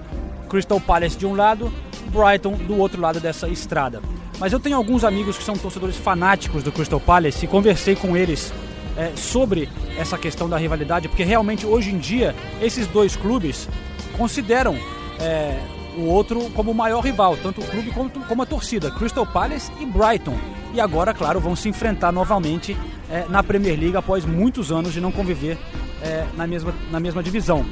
[0.48, 1.70] Crystal Palace de um lado,
[2.06, 4.00] Brighton do outro lado dessa estrada.
[4.40, 8.16] Mas eu tenho alguns amigos que são torcedores fanáticos do Crystal Palace e conversei com
[8.16, 8.50] eles
[8.96, 13.68] é, sobre essa questão da rivalidade, porque realmente hoje em dia esses dois clubes
[14.16, 14.76] consideram
[15.20, 15.58] é,
[15.96, 19.70] o outro como o maior rival, tanto o clube quanto como a torcida, Crystal Palace
[19.80, 20.36] e Brighton.
[20.72, 22.76] E agora, claro, vão se enfrentar novamente
[23.10, 25.56] é, na Premier League após muitos anos de não conviver
[26.02, 27.64] é, na, mesma, na mesma divisão.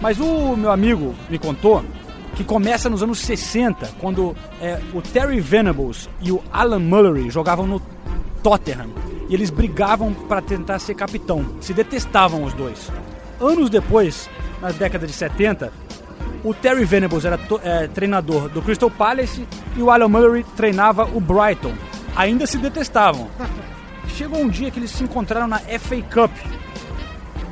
[0.00, 1.84] Mas o meu amigo me contou
[2.34, 7.66] que começa nos anos 60, quando é, o Terry Venables e o Alan Mullery jogavam
[7.66, 7.80] no
[8.42, 8.90] Tottenham.
[9.30, 11.46] E eles brigavam para tentar ser capitão.
[11.60, 12.90] Se detestavam os dois.
[13.40, 14.28] Anos depois,
[14.60, 15.72] na década de 70,
[16.42, 21.20] o Terry Venables era é, treinador do Crystal Palace e o Alan Mullery treinava o
[21.20, 21.72] Brighton.
[22.16, 23.28] Ainda se detestavam.
[24.16, 26.32] Chegou um dia que eles se encontraram na FA Cup.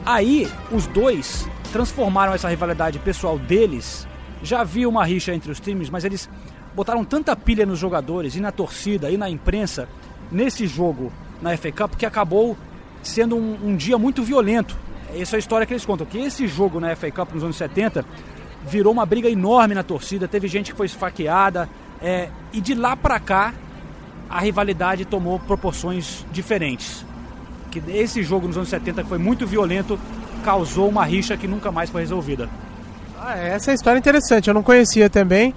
[0.05, 4.05] Aí, os dois transformaram essa rivalidade pessoal deles.
[4.43, 6.29] Já havia uma rixa entre os times, mas eles
[6.75, 9.89] botaram tanta pilha nos jogadores e na torcida e na imprensa
[10.31, 12.57] nesse jogo na FA Cup que acabou
[13.03, 14.77] sendo um, um dia muito violento.
[15.15, 17.57] Essa é a história que eles contam, que esse jogo na FA Cup nos anos
[17.57, 18.05] 70
[18.67, 21.69] virou uma briga enorme na torcida, teve gente que foi esfaqueada,
[22.03, 23.55] é, e de lá pra cá
[24.29, 27.05] a rivalidade tomou proporções diferentes.
[27.71, 29.99] Que esse jogo nos anos 70 que foi muito violento
[30.45, 32.49] causou uma rixa que nunca mais foi resolvida.
[33.19, 35.55] Ah, essa é história interessante, eu não conhecia também.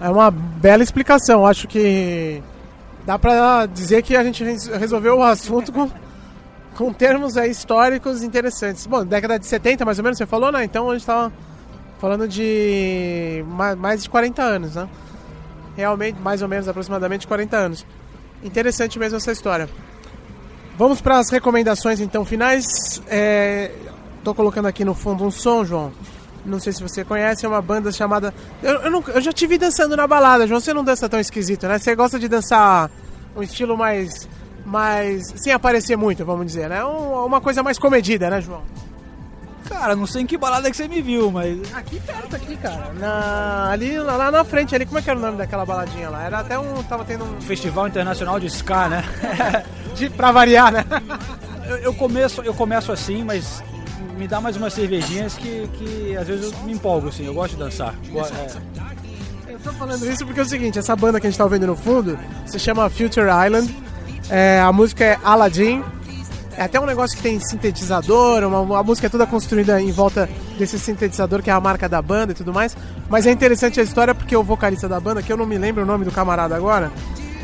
[0.00, 1.46] É uma bela explicação.
[1.46, 2.42] Acho que
[3.06, 5.90] dá pra dizer que a gente res- resolveu o assunto com,
[6.76, 8.86] com termos aí históricos interessantes.
[8.86, 10.64] Bom, década de 70 mais ou menos você falou, né?
[10.64, 11.32] Então a gente tava
[11.98, 14.88] falando de ma- mais de 40 anos, né?
[15.76, 17.86] Realmente, mais ou menos, aproximadamente 40 anos.
[18.42, 19.68] Interessante mesmo essa história.
[20.76, 23.00] Vamos para as recomendações então finais.
[23.06, 23.70] É,
[24.24, 25.92] tô colocando aqui no fundo um som, João.
[26.44, 28.34] Não sei se você conhece, é uma banda chamada.
[28.62, 30.60] Eu, eu, nunca- eu já te vi dançando na balada, João.
[30.60, 31.78] Você não dança tão esquisito, né?
[31.78, 32.90] Você gosta de dançar
[33.36, 34.28] um estilo mais.
[34.66, 35.32] mais.
[35.36, 36.84] sem aparecer muito, vamos dizer, né?
[36.84, 38.62] Um- uma coisa mais comedida, né, João?
[39.68, 41.58] Cara, não sei em que balada que você me viu, mas.
[41.72, 42.92] Aqui perto, aqui, cara.
[42.98, 46.24] Na, ali, lá na frente, ali, como é que era o nome daquela baladinha lá?
[46.24, 46.82] Era até um.
[46.82, 47.40] tava tendo um.
[47.40, 49.04] Festival Internacional de Ska, né?
[49.94, 50.84] de, pra variar, né?
[51.68, 53.62] eu, eu começo, eu começo assim, mas
[54.16, 57.54] me dá mais umas cervejinhas que, que às vezes eu me empolgo, assim, eu gosto
[57.54, 57.94] de dançar.
[58.14, 59.52] É.
[59.52, 61.66] Eu tô falando isso porque é o seguinte, essa banda que a gente tá ouvindo
[61.66, 63.74] no fundo se chama Future Island.
[64.30, 65.82] É, a música é Aladdin.
[66.56, 70.28] É até um negócio que tem sintetizador, uma, a música é toda construída em volta
[70.58, 72.76] desse sintetizador que é a marca da banda e tudo mais.
[73.08, 75.82] Mas é interessante a história porque o vocalista da banda, que eu não me lembro
[75.82, 76.92] o nome do camarada agora,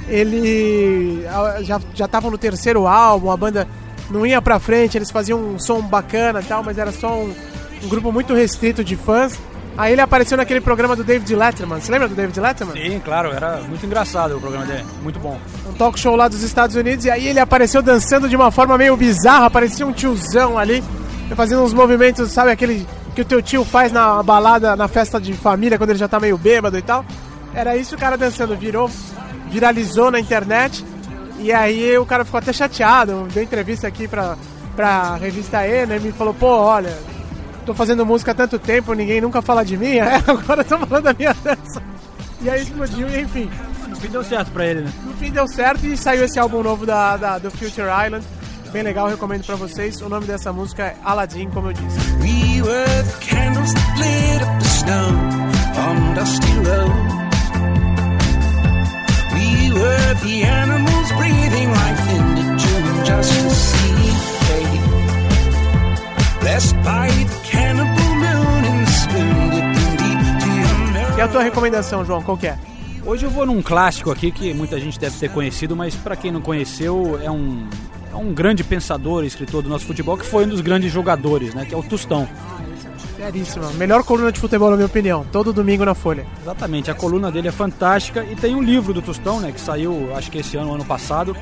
[0.09, 1.23] ele
[1.63, 3.67] já já estavam no terceiro álbum, a banda
[4.11, 7.35] não ia pra frente, eles faziam um som bacana e tal, mas era só um,
[7.83, 9.39] um grupo muito restrito de fãs.
[9.77, 11.81] Aí ele apareceu naquele programa do David Letterman.
[11.81, 12.75] Você lembra do David Letterman?
[12.75, 15.39] Sim, claro, era muito engraçado o programa dele, muito bom.
[15.69, 18.77] um talk show lá dos Estados Unidos e aí ele apareceu dançando de uma forma
[18.77, 20.83] meio bizarra, parecia um tiozão ali.
[21.37, 22.85] fazendo uns movimentos, sabe aquele
[23.15, 26.19] que o teu tio faz na balada, na festa de família, quando ele já tá
[26.19, 27.05] meio bêbado e tal.
[27.55, 28.91] Era isso o cara dançando, virou,
[29.49, 30.85] viralizou na internet.
[31.39, 34.37] E aí o cara ficou até chateado, deu entrevista aqui pra,
[34.75, 35.99] pra revista E, né?
[35.99, 36.97] Me falou, pô, olha,
[37.65, 41.05] tô fazendo música há tanto tempo, ninguém nunca fala de mim, é, agora tô falando
[41.05, 41.83] da minha dança.
[42.43, 43.51] E aí explodiu, e enfim.
[43.89, 44.93] No fim deu certo pra ele, né?
[45.05, 48.25] No fim deu certo e saiu esse álbum novo da, da- do Future Island.
[48.73, 50.01] Bem legal, recomendo pra vocês.
[50.03, 51.99] O nome dessa música é Aladdin, como eu disse.
[52.21, 55.15] We were the candles that lit up the snow
[55.89, 57.28] on dusty road.
[59.69, 64.13] We were the animals breathing life into June just to see.
[66.41, 70.49] Blessed by the cannibal moon and the spoon dipping deep to
[71.11, 71.19] your.
[71.19, 72.59] E a tua recomendação, João, qual que é?
[73.05, 76.33] Hoje eu vou num clássico aqui que muita gente deve ter conhecido, mas pra quem
[76.33, 77.69] não conheceu, é um,
[78.11, 81.53] é um grande pensador e escritor do nosso futebol que foi um dos grandes jogadores,
[81.53, 81.67] né?
[81.67, 82.27] Que é o Tostão.
[83.19, 83.71] Seríssima.
[83.73, 85.27] Melhor coluna de futebol, na minha opinião.
[85.33, 86.25] Todo domingo na Folha.
[86.41, 89.51] Exatamente, a coluna dele é fantástica e tem um livro do Tostão, né?
[89.53, 91.37] Que saiu, acho que esse ano, ano passado,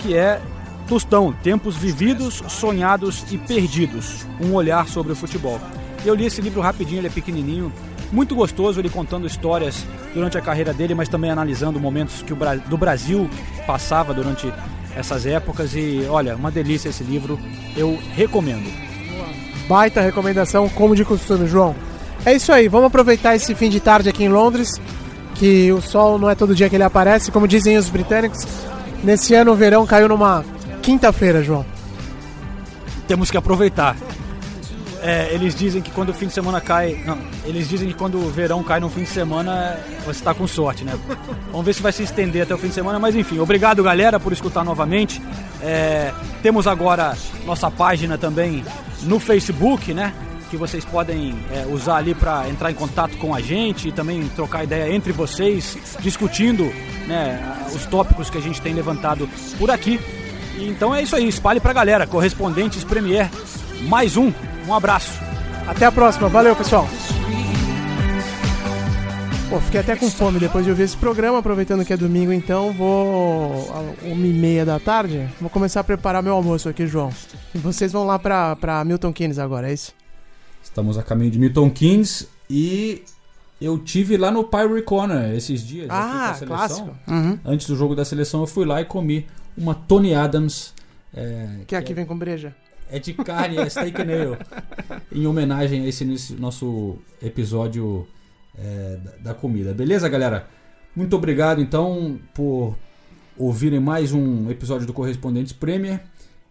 [0.00, 0.40] que é
[0.86, 4.26] Tostão, Tempos Vividos, Sonhados e Perdidos.
[4.38, 5.58] Um olhar sobre o futebol.
[6.04, 7.72] Eu li esse livro rapidinho, ele é pequenininho,
[8.12, 12.36] muito gostoso, ele contando histórias durante a carreira dele, mas também analisando momentos que o
[12.36, 13.28] Bra- do Brasil
[13.66, 14.52] passava durante
[14.94, 17.40] essas épocas e olha, uma delícia esse livro,
[17.74, 18.70] eu recomendo.
[19.68, 21.74] Baita recomendação, como de costume, João.
[22.24, 24.80] É isso aí, vamos aproveitar esse fim de tarde aqui em Londres,
[25.34, 28.46] que o sol não é todo dia que ele aparece, como dizem os britânicos.
[29.02, 30.44] Nesse ano o verão caiu numa
[30.80, 31.64] quinta-feira, João.
[33.06, 33.96] Temos que aproveitar.
[35.04, 36.98] É, eles dizem que quando o fim de semana cai.
[37.04, 40.46] Não, eles dizem que quando o verão cai no fim de semana, você está com
[40.46, 40.98] sorte, né?
[41.52, 44.18] Vamos ver se vai se estender até o fim de semana, mas enfim, obrigado galera
[44.18, 45.20] por escutar novamente.
[45.60, 46.10] É,
[46.42, 48.64] temos agora nossa página também
[49.02, 50.14] no Facebook, né?
[50.50, 54.26] Que vocês podem é, usar ali para entrar em contato com a gente e também
[54.28, 56.64] trocar ideia entre vocês, discutindo
[57.06, 59.28] né, os tópicos que a gente tem levantado
[59.58, 60.00] por aqui.
[60.58, 62.06] Então é isso aí, espalhe pra galera.
[62.06, 63.28] Correspondentes Premier,
[63.86, 64.32] mais um.
[64.66, 65.12] Um abraço.
[65.66, 66.86] Até a próxima, valeu pessoal.
[69.48, 72.72] Pô, fiquei até com fome depois de ouvir esse programa, aproveitando que é domingo, então
[72.72, 73.68] vou.
[74.02, 77.10] uma e meia da tarde, vou começar a preparar meu almoço aqui, João.
[77.54, 79.92] E vocês vão lá pra, pra Milton Keynes agora, é isso?
[80.62, 83.02] Estamos a caminho de Milton Keynes e
[83.60, 85.86] eu tive lá no Pyre Corner esses dias.
[85.90, 86.46] Ah, seleção.
[86.48, 86.96] clássico.
[87.06, 87.38] Uhum.
[87.44, 90.74] Antes do jogo da seleção, eu fui lá e comi uma Tony Adams.
[91.14, 92.54] é, Que aqui vem com breja.
[92.90, 94.38] É de carne, é steak and ale.
[95.12, 96.04] Em homenagem a esse
[96.38, 98.06] nosso episódio
[98.56, 99.72] é, da- da comida.
[99.74, 100.46] Beleza, galera?
[100.94, 102.76] Muito obrigado, então, por
[103.36, 106.00] ouvirem mais um episódio do Correspondentes Premier.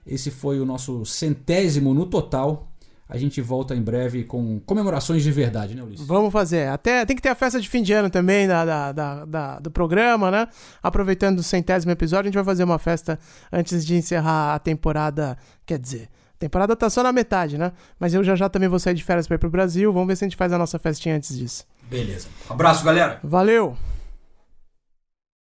[0.05, 2.67] Esse foi o nosso centésimo no total.
[3.07, 6.05] A gente volta em breve com comemorações de verdade, né, Ulisses?
[6.07, 6.67] Vamos fazer.
[6.67, 9.59] Até tem que ter a festa de fim de ano também da, da- da- da-
[9.59, 10.47] do programa, né?
[10.81, 13.17] Aproveitando o centésimo episódio, a gente vai fazer uma festa
[13.51, 15.38] antes de encerrar a temporada.
[15.65, 16.09] Quer dizer,
[16.39, 17.71] temporada tá só na metade, né?
[17.99, 19.91] Mas eu já já também vou sair de férias pra ir pro Brasil.
[19.91, 21.65] Vamos ver se a gente faz a nossa festinha antes disso.
[21.89, 22.27] Beleza.
[22.49, 23.19] Abraço, galera!
[23.23, 23.77] Valeu!